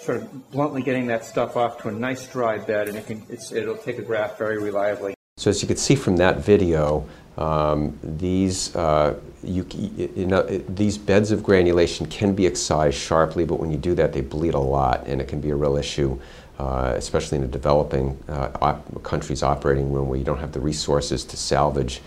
sort 0.04 0.18
of 0.18 0.52
bluntly 0.52 0.82
getting 0.82 1.08
that 1.08 1.26
stuff 1.26 1.56
off 1.56 1.82
to 1.82 1.90
a 1.90 1.92
nice 1.92 2.28
dry 2.28 2.58
bed, 2.58 2.90
and 2.90 2.98
it 2.98 3.08
can, 3.08 3.26
it'll 3.30 3.78
take 3.78 3.98
a 3.98 4.02
graft 4.02 4.38
very 4.38 4.58
reliably. 4.58 5.14
So 5.38 5.50
as 5.50 5.62
you 5.62 5.68
can 5.68 5.78
see 5.78 5.96
from 5.96 6.18
that 6.18 6.38
video, 6.38 7.08
um, 7.38 7.98
these, 8.04 8.76
uh, 8.76 9.20
you, 9.42 9.66
you 9.74 10.28
know, 10.28 10.44
these 10.44 10.98
beds 10.98 11.32
of 11.32 11.42
granulation 11.42 12.06
can 12.06 12.36
be 12.36 12.46
excised 12.46 12.98
sharply, 12.98 13.46
but 13.46 13.60
when 13.60 13.72
you 13.72 13.78
do 13.78 13.96
that, 13.96 14.14
they 14.14 14.22
bleed 14.22 14.54
a 14.54 14.60
lot, 14.60 15.08
and 15.08 15.20
it 15.22 15.28
can 15.28 15.42
be 15.42 15.50
a 15.50 15.56
real 15.56 15.76
issue, 15.78 16.20
uh, 16.60 16.94
especially 16.96 17.38
in 17.40 17.44
a 17.44 17.48
developing 17.48 18.18
uh, 18.30 18.52
op 18.62 19.04
country's 19.04 19.42
operating 19.42 19.92
room 19.92 20.08
where 20.08 20.20
you 20.20 20.26
don't 20.26 20.40
have 20.40 20.52
the 20.52 20.60
resources 20.60 21.26
to 21.26 21.36
salvage 21.36 22.02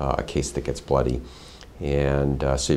uh, 0.00 0.16
a 0.18 0.22
case 0.22 0.50
that 0.50 0.64
gets 0.64 0.80
bloody. 0.80 1.20
And 1.80 2.42
uh, 2.42 2.56
so 2.56 2.74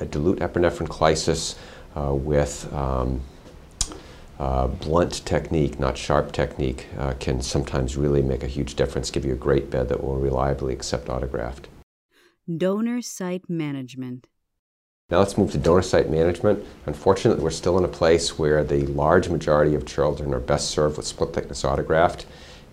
a 0.00 0.06
dilute 0.06 0.38
epinephrine 0.38 0.88
clysis 0.88 1.56
uh, 1.96 2.14
with 2.14 2.72
um, 2.72 3.20
uh, 4.38 4.68
blunt 4.68 5.24
technique, 5.26 5.80
not 5.80 5.98
sharp 5.98 6.32
technique, 6.32 6.86
uh, 6.98 7.14
can 7.18 7.42
sometimes 7.42 7.96
really 7.96 8.22
make 8.22 8.42
a 8.42 8.46
huge 8.46 8.74
difference, 8.74 9.10
give 9.10 9.24
you 9.24 9.32
a 9.32 9.36
great 9.36 9.70
bed 9.70 9.88
that 9.88 10.02
will 10.02 10.16
reliably 10.16 10.72
accept 10.72 11.08
autograft. 11.08 11.64
Donor 12.56 13.02
Site 13.02 13.50
Management 13.50 14.28
Now 15.10 15.18
let's 15.18 15.36
move 15.36 15.52
to 15.52 15.58
donor 15.58 15.82
site 15.82 16.08
management. 16.08 16.64
Unfortunately, 16.86 17.42
we're 17.42 17.50
still 17.50 17.76
in 17.78 17.84
a 17.84 17.88
place 17.88 18.38
where 18.38 18.62
the 18.62 18.86
large 18.86 19.28
majority 19.28 19.74
of 19.74 19.84
children 19.86 20.32
are 20.32 20.40
best 20.40 20.70
served 20.70 20.96
with 20.96 21.06
split 21.06 21.34
thickness 21.34 21.62
autograft, 21.62 22.24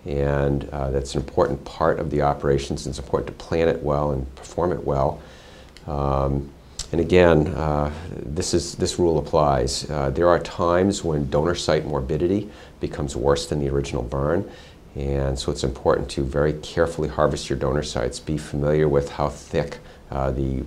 and 0.06 0.68
uh, 0.70 0.90
that's 0.90 1.14
an 1.14 1.20
important 1.20 1.64
part 1.64 1.98
of 1.98 2.10
the 2.10 2.22
operations. 2.22 2.86
And 2.86 2.92
it's 2.92 2.98
important 2.98 3.38
to 3.38 3.44
plan 3.44 3.68
it 3.68 3.82
well 3.82 4.12
and 4.12 4.32
perform 4.36 4.72
it 4.72 4.84
well. 4.84 5.20
Um, 5.86 6.52
and 6.92 7.00
again, 7.00 7.48
uh, 7.48 7.92
this, 8.10 8.54
is, 8.54 8.76
this 8.76 8.98
rule 8.98 9.18
applies. 9.18 9.90
Uh, 9.90 10.10
there 10.10 10.28
are 10.28 10.38
times 10.38 11.02
when 11.02 11.28
donor 11.28 11.54
site 11.54 11.84
morbidity 11.84 12.48
becomes 12.80 13.16
worse 13.16 13.46
than 13.46 13.58
the 13.58 13.68
original 13.68 14.02
burn, 14.02 14.48
and 14.94 15.38
so 15.38 15.50
it's 15.50 15.64
important 15.64 16.08
to 16.10 16.22
very 16.22 16.52
carefully 16.54 17.08
harvest 17.08 17.50
your 17.50 17.58
donor 17.58 17.82
sites. 17.82 18.20
Be 18.20 18.38
familiar 18.38 18.88
with 18.88 19.10
how 19.10 19.28
thick 19.28 19.78
uh, 20.10 20.30
the, 20.30 20.64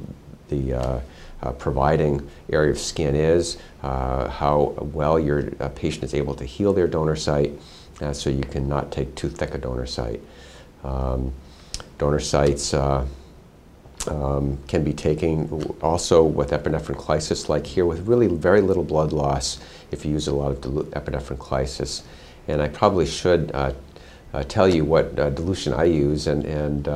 the 0.50 0.74
uh, 0.74 1.00
uh, 1.42 1.52
providing 1.54 2.30
area 2.52 2.72
of 2.72 2.78
skin 2.78 3.16
is, 3.16 3.58
uh, 3.82 4.28
how 4.28 4.76
well 4.94 5.18
your 5.18 5.44
patient 5.76 6.04
is 6.04 6.14
able 6.14 6.36
to 6.36 6.44
heal 6.44 6.74
their 6.74 6.88
donor 6.88 7.16
site, 7.16 7.54
so 8.12 8.30
you 8.30 8.44
cannot 8.44 8.92
take 8.92 9.16
too 9.16 9.30
thick 9.30 9.54
a 9.54 9.58
donor 9.58 9.86
site. 9.86 10.22
Um, 10.84 11.34
donor 11.98 12.20
sites 12.20 12.74
um, 14.08 14.58
can 14.68 14.84
be 14.84 14.94
taken 14.94 15.76
also 15.82 16.24
with 16.24 16.52
epinephrine 16.52 16.96
clysis, 16.96 17.50
like 17.50 17.66
here, 17.66 17.86
with 17.86 18.08
really 18.08 18.28
very 18.28 18.62
little 18.62 18.84
blood 18.84 19.12
loss 19.12 19.60
if 19.92 20.06
you 20.06 20.12
use 20.12 20.28
a 20.28 20.34
lot 20.34 20.52
of 20.52 20.60
epinephrine 20.62 21.38
clysis. 21.38 22.04
And 22.48 22.62
I 22.62 22.68
probably 22.68 23.06
should 23.06 23.52
uh, 23.54 23.74
tell 24.48 24.68
you 24.68 24.86
what 24.86 25.16
dilution 25.16 25.74
I 25.74 25.84
use, 25.84 26.28
and, 26.28 26.46
and 26.46 26.88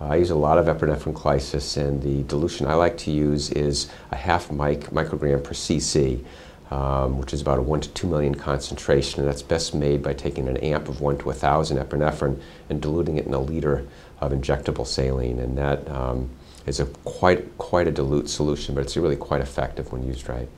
I 0.00 0.16
use 0.16 0.30
a 0.30 0.36
lot 0.36 0.58
of 0.58 0.66
epinephrine 0.66 1.14
clysis, 1.14 1.76
and 1.76 2.00
the 2.00 2.22
dilution 2.24 2.66
I 2.66 2.74
like 2.74 2.96
to 2.98 3.10
use 3.10 3.50
is 3.50 3.90
a 4.12 4.16
half 4.16 4.50
mic 4.50 4.90
microgram 4.90 5.42
per 5.42 5.54
cc, 5.54 6.24
um, 6.70 7.18
which 7.18 7.32
is 7.32 7.40
about 7.40 7.58
a 7.58 7.62
1 7.62 7.80
to 7.80 7.88
2 7.88 8.06
million 8.06 8.34
concentration, 8.34 9.20
and 9.20 9.28
that's 9.28 9.42
best 9.42 9.74
made 9.74 10.02
by 10.02 10.12
taking 10.12 10.46
an 10.46 10.56
amp 10.58 10.88
of 10.88 11.00
1 11.00 11.18
to 11.18 11.24
1,000 11.26 11.78
epinephrine 11.78 12.40
and 12.70 12.80
diluting 12.80 13.16
it 13.16 13.26
in 13.26 13.34
a 13.34 13.40
liter 13.40 13.86
of 14.20 14.32
injectable 14.32 14.86
saline, 14.86 15.38
and 15.38 15.56
that 15.56 15.88
um, 15.90 16.30
is 16.66 16.80
a 16.80 16.86
quite, 17.04 17.56
quite 17.58 17.86
a 17.86 17.90
dilute 17.90 18.28
solution, 18.28 18.74
but 18.74 18.82
it's 18.82 18.96
really 18.96 19.16
quite 19.16 19.40
effective 19.40 19.92
when 19.92 20.06
used 20.06 20.28
right. 20.28 20.48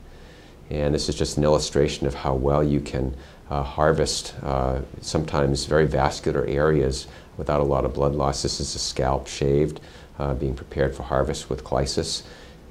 And 0.69 0.95
this 0.95 1.09
is 1.09 1.15
just 1.15 1.37
an 1.37 1.43
illustration 1.43 2.07
of 2.07 2.13
how 2.13 2.33
well 2.33 2.63
you 2.63 2.79
can 2.79 3.15
uh, 3.49 3.63
harvest 3.63 4.33
uh, 4.41 4.79
sometimes 5.01 5.65
very 5.65 5.85
vascular 5.85 6.45
areas 6.45 7.07
without 7.37 7.59
a 7.59 7.63
lot 7.63 7.83
of 7.83 7.93
blood 7.93 8.15
loss. 8.15 8.41
This 8.41 8.59
is 8.59 8.73
a 8.75 8.79
scalp 8.79 9.27
shaved, 9.27 9.81
uh, 10.17 10.33
being 10.33 10.55
prepared 10.55 10.95
for 10.95 11.03
harvest 11.03 11.49
with 11.49 11.63
clysis. 11.63 12.23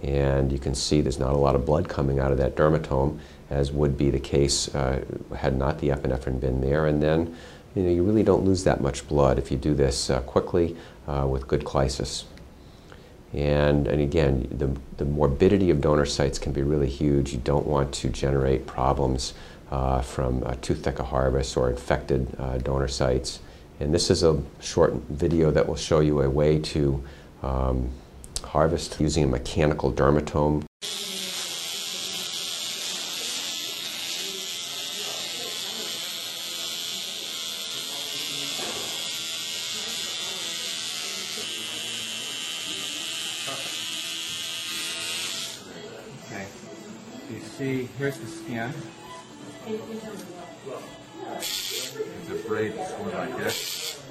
And 0.02 0.50
you 0.50 0.58
can 0.58 0.74
see 0.74 1.02
there's 1.02 1.18
not 1.18 1.34
a 1.34 1.38
lot 1.38 1.54
of 1.54 1.66
blood 1.66 1.88
coming 1.88 2.18
out 2.18 2.32
of 2.32 2.38
that 2.38 2.56
dermatome, 2.56 3.18
as 3.50 3.70
would 3.70 3.98
be 3.98 4.10
the 4.10 4.20
case 4.20 4.74
uh, 4.74 5.04
had 5.36 5.58
not 5.58 5.78
the 5.80 5.88
epinephrine 5.88 6.40
been 6.40 6.62
there. 6.62 6.86
And 6.86 7.02
then 7.02 7.36
you, 7.74 7.82
know, 7.82 7.90
you 7.90 8.02
really 8.02 8.22
don't 8.22 8.44
lose 8.44 8.64
that 8.64 8.80
much 8.80 9.06
blood 9.08 9.38
if 9.38 9.50
you 9.50 9.56
do 9.56 9.74
this 9.74 10.10
uh, 10.10 10.20
quickly 10.20 10.76
uh, 11.06 11.26
with 11.26 11.46
good 11.46 11.64
clysis. 11.64 12.24
And, 13.32 13.86
and 13.86 14.00
again, 14.00 14.48
the, 14.50 14.76
the 14.96 15.04
morbidity 15.04 15.70
of 15.70 15.80
donor 15.80 16.06
sites 16.06 16.38
can 16.38 16.52
be 16.52 16.62
really 16.62 16.88
huge. 16.88 17.32
You 17.32 17.38
don't 17.38 17.66
want 17.66 17.94
to 17.94 18.08
generate 18.08 18.66
problems 18.66 19.34
uh, 19.70 20.00
from 20.02 20.44
too 20.62 20.74
thick 20.74 20.98
a 20.98 21.04
harvest 21.04 21.56
or 21.56 21.70
infected 21.70 22.34
uh, 22.38 22.58
donor 22.58 22.88
sites. 22.88 23.38
And 23.78 23.94
this 23.94 24.10
is 24.10 24.22
a 24.22 24.42
short 24.60 24.94
video 25.08 25.50
that 25.52 25.66
will 25.66 25.76
show 25.76 26.00
you 26.00 26.20
a 26.22 26.28
way 26.28 26.58
to 26.58 27.02
um, 27.42 27.90
harvest 28.42 29.00
using 29.00 29.24
a 29.24 29.26
mechanical 29.28 29.92
dermatome. 29.92 30.64
See, 47.60 47.88
here's 47.98 48.16
the 48.16 48.26
skin. 48.26 48.72
The 52.26 52.34
braid 52.48 52.72
is 52.72 52.92
going 52.92 53.14
like 53.14 53.36
this. 53.36 54.02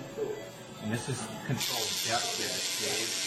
And 0.83 0.93
this 0.93 1.09
is 1.09 1.17
controlled 1.47 1.89
depth 2.07 2.37
that 2.37 2.45
it 2.45 2.61
shaves. 2.61 3.25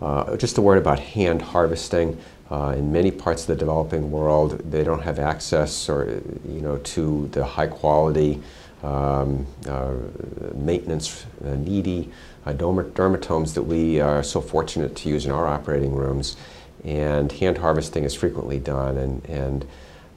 Uh, 0.00 0.36
just 0.36 0.56
a 0.58 0.62
word 0.62 0.78
about 0.78 1.00
hand 1.00 1.42
harvesting. 1.42 2.20
Uh, 2.50 2.74
in 2.78 2.90
many 2.90 3.10
parts 3.10 3.42
of 3.42 3.48
the 3.48 3.56
developing 3.56 4.10
world, 4.10 4.58
they 4.70 4.82
don't 4.82 5.02
have 5.02 5.18
access 5.18 5.88
or, 5.88 6.22
you 6.48 6.60
know, 6.60 6.78
to 6.78 7.28
the 7.32 7.44
high 7.44 7.66
quality 7.66 8.40
um, 8.82 9.46
uh, 9.68 9.92
maintenance 10.54 11.26
uh, 11.44 11.54
needy 11.56 12.10
uh, 12.46 12.52
dermatomes 12.52 13.54
that 13.54 13.62
we 13.62 14.00
are 14.00 14.22
so 14.22 14.40
fortunate 14.40 14.96
to 14.96 15.08
use 15.08 15.26
in 15.26 15.32
our 15.32 15.46
operating 15.46 15.94
rooms. 15.94 16.36
And 16.84 17.30
hand 17.32 17.58
harvesting 17.58 18.04
is 18.04 18.14
frequently 18.14 18.58
done. 18.58 18.96
And, 18.96 19.24
and, 19.26 19.66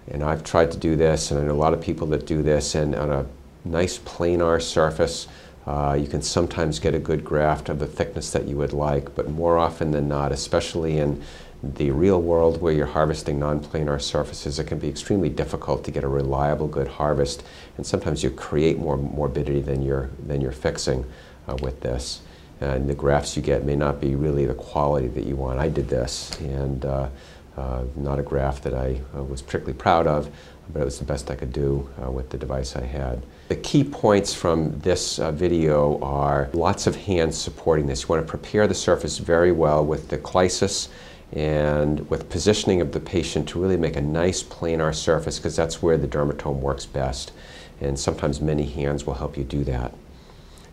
and 0.07 0.23
I've 0.23 0.43
tried 0.43 0.71
to 0.71 0.77
do 0.77 0.95
this, 0.95 1.31
and 1.31 1.39
I 1.39 1.43
know 1.43 1.51
a 1.51 1.53
lot 1.53 1.73
of 1.73 1.81
people 1.81 2.07
that 2.07 2.25
do 2.25 2.41
this, 2.41 2.75
and 2.75 2.95
on 2.95 3.11
a 3.11 3.25
nice 3.65 3.97
planar 3.97 4.61
surface, 4.61 5.27
uh, 5.67 5.97
you 5.99 6.07
can 6.07 6.21
sometimes 6.21 6.79
get 6.79 6.95
a 6.95 6.99
good 6.99 7.23
graft 7.23 7.69
of 7.69 7.79
the 7.79 7.85
thickness 7.85 8.31
that 8.31 8.47
you 8.47 8.57
would 8.57 8.73
like, 8.73 9.13
but 9.15 9.29
more 9.29 9.57
often 9.57 9.91
than 9.91 10.07
not, 10.07 10.31
especially 10.31 10.97
in 10.97 11.21
the 11.63 11.91
real 11.91 12.21
world 12.21 12.61
where 12.61 12.73
you're 12.73 12.87
harvesting 12.87 13.39
non-planar 13.39 14.01
surfaces, 14.01 14.57
it 14.57 14.65
can 14.65 14.79
be 14.79 14.89
extremely 14.89 15.29
difficult 15.29 15.83
to 15.83 15.91
get 15.91 16.03
a 16.03 16.07
reliable, 16.07 16.67
good 16.67 16.87
harvest, 16.87 17.43
and 17.77 17.85
sometimes 17.85 18.23
you 18.23 18.31
create 18.31 18.79
more 18.79 18.97
morbidity 18.97 19.61
than 19.61 19.81
you're, 19.81 20.09
than 20.25 20.41
you're 20.41 20.51
fixing 20.51 21.05
uh, 21.47 21.55
with 21.61 21.79
this. 21.81 22.21
And 22.61 22.89
the 22.89 22.95
grafts 22.95 23.35
you 23.35 23.43
get 23.43 23.63
may 23.63 23.75
not 23.75 24.01
be 24.01 24.15
really 24.15 24.45
the 24.45 24.53
quality 24.53 25.07
that 25.09 25.25
you 25.25 25.35
want. 25.35 25.59
I 25.59 25.67
did 25.67 25.87
this, 25.87 26.39
and 26.41 26.83
uh, 26.85 27.09
uh, 27.57 27.83
not 27.95 28.19
a 28.19 28.23
graft 28.23 28.63
that 28.63 28.73
I 28.73 29.01
uh, 29.15 29.23
was 29.23 29.41
particularly 29.41 29.77
proud 29.77 30.07
of, 30.07 30.29
but 30.71 30.81
it 30.81 30.85
was 30.85 30.99
the 30.99 31.05
best 31.05 31.29
I 31.29 31.35
could 31.35 31.51
do 31.51 31.89
uh, 32.03 32.09
with 32.09 32.29
the 32.29 32.37
device 32.37 32.75
I 32.75 32.85
had. 32.85 33.21
The 33.49 33.55
key 33.57 33.83
points 33.83 34.33
from 34.33 34.79
this 34.79 35.19
uh, 35.19 35.31
video 35.31 35.99
are 36.01 36.49
lots 36.53 36.87
of 36.87 36.95
hands 36.95 37.37
supporting 37.37 37.87
this. 37.87 38.03
You 38.03 38.07
want 38.07 38.25
to 38.25 38.29
prepare 38.29 38.67
the 38.67 38.73
surface 38.73 39.17
very 39.17 39.51
well 39.51 39.85
with 39.85 40.07
the 40.07 40.17
clysis 40.17 40.87
and 41.33 42.09
with 42.09 42.29
positioning 42.29 42.81
of 42.81 42.91
the 42.91 42.99
patient 42.99 43.47
to 43.49 43.61
really 43.61 43.77
make 43.77 43.95
a 43.95 44.01
nice 44.01 44.43
planar 44.43 44.93
surface 44.93 45.39
because 45.39 45.55
that's 45.55 45.81
where 45.81 45.97
the 45.97 46.07
dermatome 46.07 46.59
works 46.59 46.85
best. 46.85 47.31
And 47.79 47.97
sometimes 47.97 48.41
many 48.41 48.65
hands 48.65 49.05
will 49.05 49.13
help 49.13 49.37
you 49.37 49.43
do 49.43 49.63
that. 49.63 49.93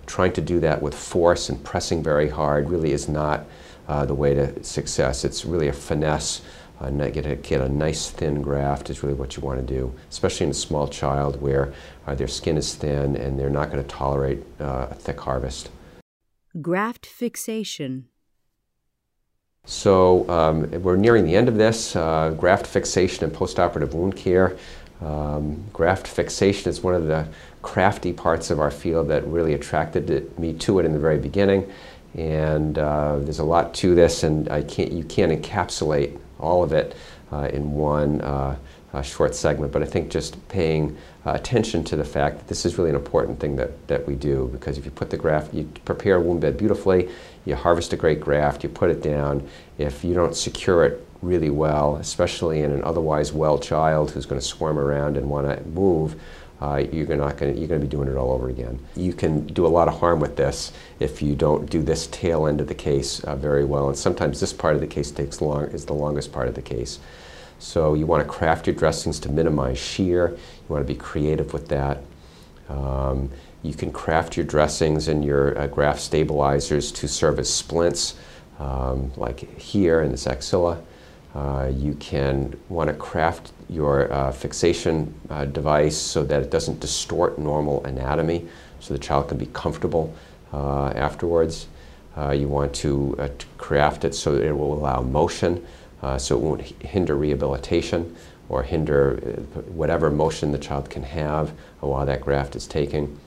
Trying 0.07 0.33
to 0.33 0.41
do 0.41 0.59
that 0.61 0.83
with 0.83 0.95
force 0.95 1.49
and 1.49 1.63
pressing 1.63 2.03
very 2.03 2.29
hard 2.29 2.71
really 2.71 2.93
is 2.93 3.09
not 3.09 3.47
uh, 3.87 4.05
the 4.05 4.15
way 4.15 4.35
to 4.35 4.63
success. 4.65 5.25
It's 5.25 5.45
really 5.45 5.69
a 5.69 5.73
finesse. 5.73 6.43
Uh, 6.81 6.91
get, 6.91 7.27
a, 7.27 7.35
get 7.35 7.61
a 7.61 7.69
nice 7.69 8.11
thin 8.11 8.41
graft 8.41 8.89
is 8.89 9.03
really 9.03 9.15
what 9.15 9.37
you 9.37 9.43
want 9.43 9.59
to 9.59 9.75
do, 9.75 9.93
especially 10.11 10.45
in 10.45 10.51
a 10.51 10.55
small 10.55 10.87
child 10.87 11.41
where 11.41 11.73
uh, 12.07 12.15
their 12.15 12.29
skin 12.29 12.57
is 12.57 12.75
thin 12.75 13.17
and 13.17 13.39
they're 13.39 13.51
not 13.51 13.71
going 13.71 13.83
to 13.83 13.89
tolerate 13.89 14.45
uh, 14.61 14.87
a 14.91 14.95
thick 14.95 15.19
harvest. 15.21 15.71
Graft 16.61 17.05
fixation 17.05 18.07
so 19.69 20.27
um, 20.31 20.71
we're 20.83 20.97
nearing 20.97 21.27
the 21.27 21.37
end 21.37 21.47
of 21.47 21.59
this. 21.59 21.95
Uh, 21.95 22.31
graft 22.31 22.67
fixation 22.67 23.25
and 23.25 23.35
postoperative 23.35 23.93
wound 23.93 24.17
care. 24.17 24.57
Um, 25.03 25.63
graft 25.75 26.09
fixation 26.09 26.71
is 26.71 26.81
one 26.81 26.95
of 26.95 27.07
the 27.07 27.29
crafty 27.61 28.15
parts 28.15 28.49
of 28.51 28.61
our 28.61 28.71
field 28.71 29.09
that 29.09 29.27
really 29.27 29.53
attracted 29.53 30.39
me 30.39 30.55
to 30.55 30.79
it 30.79 30.87
in 30.87 30.95
the 30.95 30.99
very 30.99 31.19
beginning. 31.19 31.71
And 32.15 32.79
uh, 32.79 33.19
there's 33.19 33.41
a 33.41 33.45
lot 33.45 33.75
to 33.75 33.95
this, 33.95 34.23
and 34.23 34.49
I 34.49 34.63
can't, 34.63 34.91
you 34.91 35.05
can't 35.05 35.31
encapsulate 35.31 36.19
all 36.41 36.63
of 36.63 36.73
it 36.73 36.97
uh, 37.31 37.51
in 37.53 37.73
one 37.73 38.23
uh, 38.23 38.57
short 39.03 39.35
segment. 39.35 39.71
But 39.71 39.83
I 39.83 39.87
think 39.87 40.11
just 40.11 40.49
paying 40.49 40.97
uh, 41.29 41.35
attention 41.35 41.85
to 41.85 41.97
the 41.97 42.05
fact 42.05 42.39
that 42.39 42.49
this 42.49 42.65
is 42.65 42.79
really 42.79 42.91
an 42.91 42.97
important 42.97 43.39
thing 43.39 43.57
that, 43.57 43.87
that 43.89 44.07
we 44.07 44.15
do 44.15 44.49
because 44.53 44.79
if 44.79 44.85
you 44.85 44.91
put 44.91 45.11
the 45.11 45.17
graft, 45.17 45.53
you 45.53 45.65
prepare 45.85 46.17
a 46.17 46.21
wound 46.21 46.41
bed 46.41 46.57
beautifully, 46.57 47.09
you 47.45 47.55
harvest 47.55 47.93
a 47.93 47.97
great 47.97 48.21
graft, 48.21 48.63
you 48.63 48.69
put 48.69 48.91
it 48.91 49.03
down. 49.03 49.47
If 49.77 50.05
you 50.05 50.15
don't 50.15 50.35
secure 50.35 50.85
it 50.87 51.07
really 51.21 51.51
well, 51.51 51.97
especially 51.97 52.63
in 52.63 52.71
an 52.71 52.83
otherwise 52.83 53.33
well 53.33 53.59
child 53.59 54.13
who's 54.13 54.25
going 54.25 54.41
to 54.41 54.47
swarm 54.47 54.79
around 54.79 55.17
and 55.17 55.29
want 55.29 55.47
to 55.47 55.63
move, 55.69 56.19
uh, 56.63 56.83
you're 56.91 57.07
not 57.17 57.37
going 57.37 57.53
to, 57.53 57.59
you're 57.59 57.69
going 57.69 57.81
to 57.81 57.87
be 57.87 57.91
doing 57.91 58.09
it 58.09 58.17
all 58.17 58.33
over 58.33 58.49
again. 58.49 58.79
You 58.97 59.13
can 59.13 59.47
do 59.47 59.67
a 59.67 59.69
lot 59.69 59.87
of 59.87 59.99
harm 59.99 60.21
with 60.21 60.37
this 60.37 60.73
if 60.99 61.21
you 61.21 61.35
don't 61.35 61.69
do 61.69 61.83
this 61.83 62.07
tail 62.07 62.47
end 62.47 62.61
of 62.61 62.69
the 62.69 62.75
case 62.75 63.21
uh, 63.25 63.37
very 63.37 63.65
well, 63.65 63.89
and 63.89 63.99
sometimes 63.99 64.41
this 64.41 64.53
part 64.53 64.75
of 64.75 64.81
the 64.81 64.87
case 64.87 65.11
takes 65.11 65.43
long 65.43 65.65
is 65.65 65.85
the 65.85 65.93
longest 65.93 66.33
part 66.33 66.49
of 66.49 66.55
the 66.55 66.63
case. 66.63 67.01
So 67.59 67.95
you 67.95 68.07
want 68.07 68.23
to 68.23 68.29
craft 68.29 68.67
your 68.67 68.77
dressings 68.77 69.19
to 69.21 69.29
minimize 69.29 69.79
shear. 69.79 70.31
You 70.31 70.39
want 70.69 70.87
to 70.87 70.93
be 70.93 70.99
creative 70.99 71.53
with 71.53 71.69
that. 71.69 72.03
Um, 72.69 73.31
you 73.63 73.75
can 73.75 73.91
craft 73.91 74.37
your 74.37 74.47
dressings 74.47 75.09
and 75.09 75.25
your 75.25 75.59
uh, 75.59 75.67
graft 75.67 76.01
stabilizers 76.01 76.93
to 76.93 77.09
serve 77.09 77.39
as 77.39 77.53
splints, 77.53 78.15
um, 78.59 79.13
like 79.17 79.59
here 79.59 80.03
in 80.03 80.13
this 80.13 80.27
axilla. 80.27 80.81
Uh, 81.35 81.71
you 81.75 81.95
can 81.95 82.59
want 82.69 82.89
to 82.89 82.95
craft 82.95 83.53
your 83.69 84.13
uh, 84.13 84.33
fixation 84.33 85.13
uh, 85.31 85.45
device 85.45 85.97
so 85.97 86.25
that 86.25 86.43
it 86.43 86.51
doesn't 86.51 86.81
distort 86.81 87.39
normal 87.39 87.85
anatomy, 87.85 88.49
so 88.81 88.95
the 88.95 89.01
child 89.01 89.29
can 89.29 89.37
be 89.37 89.47
comfortable 89.47 90.15
uh, 90.53 90.89
afterwards. 90.89 91.69
Uh, 92.17 92.31
you 92.31 92.49
want 92.49 92.75
to, 92.75 93.15
to, 93.39 93.47
craft 93.59 94.05
it 94.05 94.15
so 94.15 94.33
that 94.33 94.45
it 94.45 94.53
will 94.53 94.73
allow 94.73 95.01
motion, 95.01 95.65
so 96.19 96.37
it 96.37 96.41
won't 96.41 96.63
hinder 96.83 97.17
rehabilitation 97.17 98.17
or 98.49 98.63
hinder 98.63 99.17
whatever 99.69 100.11
motion 100.11 100.53
the 100.53 100.59
child 100.59 100.89
can 100.89 101.03
have 101.03 101.53
while 101.81 102.07
that 102.07 102.21
graft 102.21 102.57
is 102.57 102.67
taking. 102.67 103.19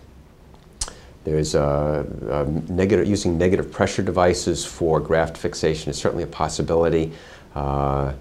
There's 1.23 1.53
uh, 1.53 2.03
uh, 2.29 2.45
negative, 2.73 3.07
using 3.07 3.37
negative 3.37 3.71
pressure 3.71 4.01
devices 4.01 4.65
for 4.65 4.99
graft 4.99 5.37
fixation 5.37 5.91
is 5.91 5.97
certainly 5.97 6.23
a 6.23 6.27
possibility. 6.27 7.11
Uh, 7.53 8.13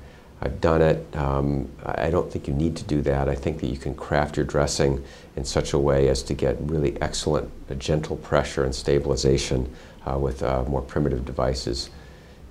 I've 0.43 0.61
done 0.61 0.83
it. 0.83 1.17
Um, 1.17 1.69
I 1.85 2.11
don't 2.11 2.31
think 2.31 2.49
you 2.49 2.55
need 2.55 2.77
to 2.77 2.85
do 2.85 3.03
that. 3.03 3.29
I 3.29 3.35
think 3.35 3.61
that 3.61 3.69
you 3.69 3.77
can 3.77 3.95
craft 3.95 4.37
your 4.37 4.47
dressing 4.47 5.03
in 5.37 5.45
such 5.45 5.73
a 5.73 5.79
way 5.79 6.09
as 6.09 6.23
to 6.25 6.35
get 6.35 6.57
really 6.61 7.01
excellent 7.01 7.51
uh, 7.71 7.75
gentle 7.75 8.17
pressure 8.17 8.65
and 8.65 8.75
stabilization 8.75 9.71
uh, 10.07 10.19
with 10.19 10.43
uh, 10.43 10.65
more 10.65 10.83
primitive 10.83 11.25
devices. 11.25 11.91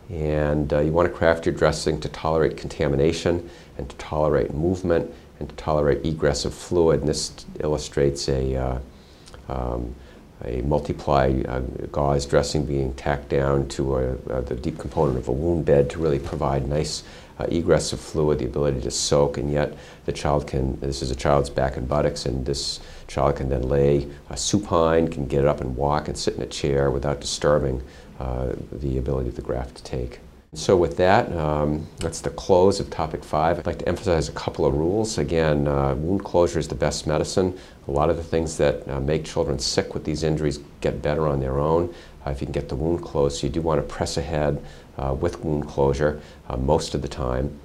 And 0.10 0.72
you 0.72 0.92
want 0.92 1.08
to 1.08 1.14
craft 1.14 1.46
your 1.46 1.54
dressing 1.54 2.00
to 2.02 2.10
tolerate 2.10 2.58
contamination 2.58 3.50
and 3.78 3.88
to 3.90 3.96
tolerate 3.98 4.54
movement 4.54 5.14
and 5.40 5.48
to 5.48 5.56
tolerate 5.56 6.06
egress 6.06 6.46
of 6.46 6.54
fluid. 6.54 7.02
And 7.02 7.10
this 7.10 7.46
illustrates 7.60 8.28
a 8.28 8.82
um, 9.48 9.96
a 10.46 10.62
multiply 10.62 11.42
uh, 11.48 11.60
gauze 11.92 12.26
dressing 12.26 12.66
being 12.66 12.94
tacked 12.94 13.30
down 13.30 13.68
to 13.68 13.98
a, 13.98 14.14
uh, 14.30 14.42
the 14.42 14.56
deep 14.56 14.78
component 14.80 15.18
of 15.18 15.28
a 15.28 15.32
wound 15.32 15.66
bed 15.66 15.90
to 15.90 16.00
really 16.00 16.20
provide 16.20 16.68
nice 16.68 17.04
uh, 17.40 17.46
egress 17.46 17.94
of 17.94 18.00
fluid, 18.00 18.40
the 18.40 18.46
ability 18.46 18.82
to 18.82 18.92
soak, 18.92 19.38
and 19.38 19.52
yet 19.52 19.74
the 20.06 20.12
child 20.12 20.48
can, 20.48 20.80
this 20.80 21.02
is 21.02 21.12
a 21.12 21.16
child's 21.16 21.50
back 21.50 21.78
and 21.78 21.88
buttocks, 21.88 22.26
and 22.26 22.46
this 22.46 22.80
child 23.08 23.38
can 23.38 23.50
then 23.50 23.64
lay 23.64 24.08
supine, 24.36 25.08
can 25.08 25.26
get 25.26 25.46
up 25.46 25.62
and 25.62 25.76
walk 25.76 26.08
and 26.08 26.18
sit 26.18 26.36
in 26.36 26.42
a 26.42 26.48
chair 26.48 26.92
without 26.92 27.20
disturbing 27.20 27.82
uh, 28.20 28.54
the 28.72 28.98
ability 28.98 29.30
of 29.30 29.36
the 29.36 29.42
graft 29.42 29.76
to 29.76 29.84
take. 29.84 30.20
So 30.54 30.76
with 30.76 30.98
that, 30.98 31.32
um, 31.38 31.86
that's 32.00 32.22
the 32.22 32.32
close 32.32 32.80
of 32.80 32.90
topic 32.90 33.24
five. 33.24 33.60
I'd 33.60 33.68
like 33.68 33.80
to 33.80 33.88
emphasize 33.88 34.30
a 34.30 34.32
couple 34.32 34.66
of 34.66 34.74
rules. 34.74 35.20
Again, 35.20 35.68
uh, 35.68 35.94
wound 35.94 36.26
closure 36.26 36.58
is 36.58 36.68
the 36.68 36.76
best 36.76 37.06
medicine. 37.06 37.56
A 37.88 37.92
lot 37.92 38.10
of 38.10 38.18
the 38.18 38.24
things 38.24 38.58
that 38.58 38.88
uh, 38.90 39.00
make 39.00 39.26
children 39.26 39.60
sick 39.60 39.94
with 39.94 40.06
these 40.06 40.24
injuries 40.24 40.60
get 40.82 41.04
better 41.04 41.28
on 41.28 41.40
their 41.40 41.60
own. 41.60 41.94
Uh, 42.26 42.32
if 42.32 42.42
you 42.42 42.48
can 42.48 42.52
get 42.52 42.68
the 42.68 42.76
wound 42.76 43.04
closed, 43.04 43.38
so 43.38 43.48
you 43.48 43.54
do 43.54 43.62
want 43.62 43.80
to 43.80 43.94
press 43.94 44.18
ahead 44.18 44.64
uh, 44.98 45.14
with 45.14 45.40
wound 45.46 45.68
closure 45.68 46.20
uh, 46.48 46.58
most 46.58 46.96
of 46.96 47.04
the 47.04 47.08
time. 47.08 47.60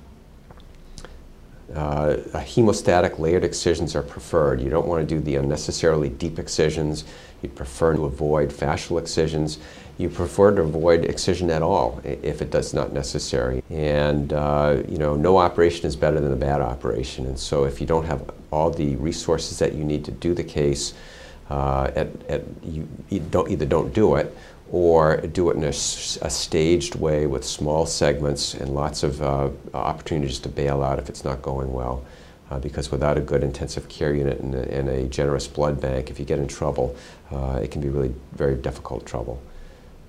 Uh, 1.75 2.17
hemostatic 2.35 3.19
layered 3.19 3.43
excisions 3.43 3.97
are 3.97 4.03
preferred. 4.03 4.61
You 4.61 4.69
don't 4.69 4.87
want 4.87 5.09
to 5.09 5.15
do 5.15 5.21
the 5.21 5.37
unnecessarily 5.37 6.11
deep 6.11 6.39
excisions. 6.39 7.05
You 7.43 7.49
prefer 7.49 7.95
to 7.95 8.05
avoid 8.05 8.51
fascial 8.51 9.01
excisions 9.01 9.59
you 9.97 10.09
prefer 10.09 10.55
to 10.55 10.63
avoid 10.63 11.05
excision 11.05 11.51
at 11.51 11.63
all 11.63 12.01
if 12.05 12.43
it 12.43 12.51
does 12.51 12.75
not 12.75 12.93
necessary. 12.93 13.63
And 13.71 14.33
uh, 14.33 14.83
you 14.89 14.99
know, 14.99 15.15
no 15.15 15.37
operation 15.39 15.87
is 15.87 15.97
better 15.97 16.21
than 16.21 16.33
a 16.33 16.37
bad 16.37 16.61
operation. 16.61 17.27
And 17.27 17.39
so 17.39 17.65
if 17.65 17.81
you 17.81 17.87
don't 17.87 18.05
have 18.07 18.31
all 18.51 18.71
the 18.71 18.97
resources 18.97 19.59
that 19.61 19.75
you 19.75 19.85
need 19.85 20.05
to 20.07 20.11
do 20.11 20.35
the 20.35 20.45
case, 20.45 20.95
uh, 21.51 21.91
at, 21.95 22.09
at, 22.29 22.43
you, 22.63 22.89
you 23.11 23.21
don't, 23.21 23.51
either 23.51 23.67
don't 23.67 23.93
do 23.93 24.17
it 24.17 24.35
or 24.73 25.19
do 25.19 25.51
it 25.51 25.57
in 25.57 25.65
a, 25.65 25.69
a, 25.69 25.73
staged 26.31 26.95
way 26.95 27.27
with 27.27 27.45
small 27.45 27.85
segments 27.85 28.55
and 28.55 28.75
lots 28.75 29.03
of 29.03 29.21
uh, 29.23 29.51
opportunities 29.75 30.39
to 30.39 30.49
bail 30.49 30.83
out 30.83 30.99
if 30.99 31.09
it's 31.09 31.23
not 31.23 31.43
going 31.43 31.73
well. 31.73 32.05
Uh, 32.51 32.59
because 32.59 32.91
without 32.91 33.17
a 33.17 33.21
good 33.21 33.43
intensive 33.43 33.89
care 33.89 34.15
unit 34.15 34.39
and 34.41 34.55
a, 34.55 34.75
and 34.75 34.89
a, 34.89 35.05
generous 35.05 35.47
blood 35.47 35.81
bank, 35.81 36.11
if 36.11 36.19
you 36.19 36.25
get 36.25 36.39
in 36.39 36.49
trouble, 36.49 36.97
uh, 37.31 37.59
it 37.63 37.71
can 37.71 37.81
be 37.81 37.89
really 37.89 38.15
very 38.33 38.55
difficult 38.55 39.05
trouble. 39.07 39.41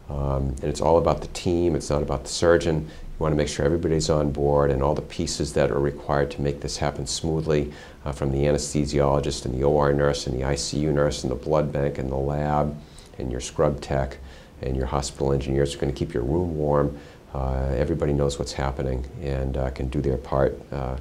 Um, 0.09 0.49
and 0.61 0.65
it's 0.65 0.81
all 0.81 0.97
about 0.97 1.21
the 1.21 1.27
team, 1.27 1.75
it's 1.75 1.89
not 1.89 2.01
about 2.01 2.23
the 2.23 2.29
surgeon. 2.29 2.81
You 2.81 3.23
want 3.23 3.31
to 3.31 3.37
make 3.37 3.47
sure 3.47 3.65
everybody's 3.65 4.09
on 4.09 4.31
board 4.31 4.71
and 4.71 4.83
all 4.83 4.93
the 4.93 5.01
pieces 5.01 5.53
that 5.53 5.71
are 5.71 5.79
required 5.79 6.29
to 6.31 6.41
make 6.41 6.61
this 6.61 6.77
happen 6.77 7.07
smoothly 7.07 7.71
uh, 8.03 8.11
from 8.11 8.31
the 8.31 8.39
anesthesiologist 8.39 9.45
and 9.45 9.55
the 9.55 9.63
OR 9.63 9.93
nurse 9.93 10.27
and 10.27 10.37
the 10.37 10.45
ICU 10.45 10.93
nurse 10.93 11.23
and 11.23 11.31
the 11.31 11.35
blood 11.35 11.71
bank 11.71 11.97
and 11.97 12.11
the 12.11 12.15
lab 12.15 12.75
and 13.17 13.31
your 13.31 13.39
scrub 13.39 13.79
tech 13.81 14.17
and 14.61 14.75
your 14.75 14.85
hospital 14.85 15.31
engineers 15.31 15.75
are 15.75 15.77
going 15.77 15.91
to 15.91 15.97
keep 15.97 16.13
your 16.13 16.23
room 16.23 16.57
warm. 16.57 16.97
Uh, 17.33 17.73
everybody 17.75 18.13
knows 18.13 18.37
what's 18.37 18.53
happening 18.53 19.05
and 19.21 19.57
uh, 19.57 19.69
can 19.71 19.87
do 19.87 20.01
their 20.01 20.17
part 20.17 20.59
uh, 20.71 20.97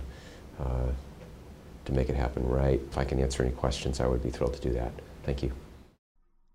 uh, 0.61 0.87
to 1.85 1.93
make 1.93 2.09
it 2.09 2.17
happen 2.17 2.47
right. 2.49 2.81
If 2.91 2.99
I 2.99 3.05
can 3.05 3.21
answer 3.21 3.43
any 3.43 3.53
questions, 3.53 4.01
I 4.01 4.07
would 4.07 4.23
be 4.23 4.31
thrilled 4.31 4.55
to 4.55 4.61
do 4.61 4.73
that. 4.75 4.93
Thank 5.25 5.43
you. 5.43 5.64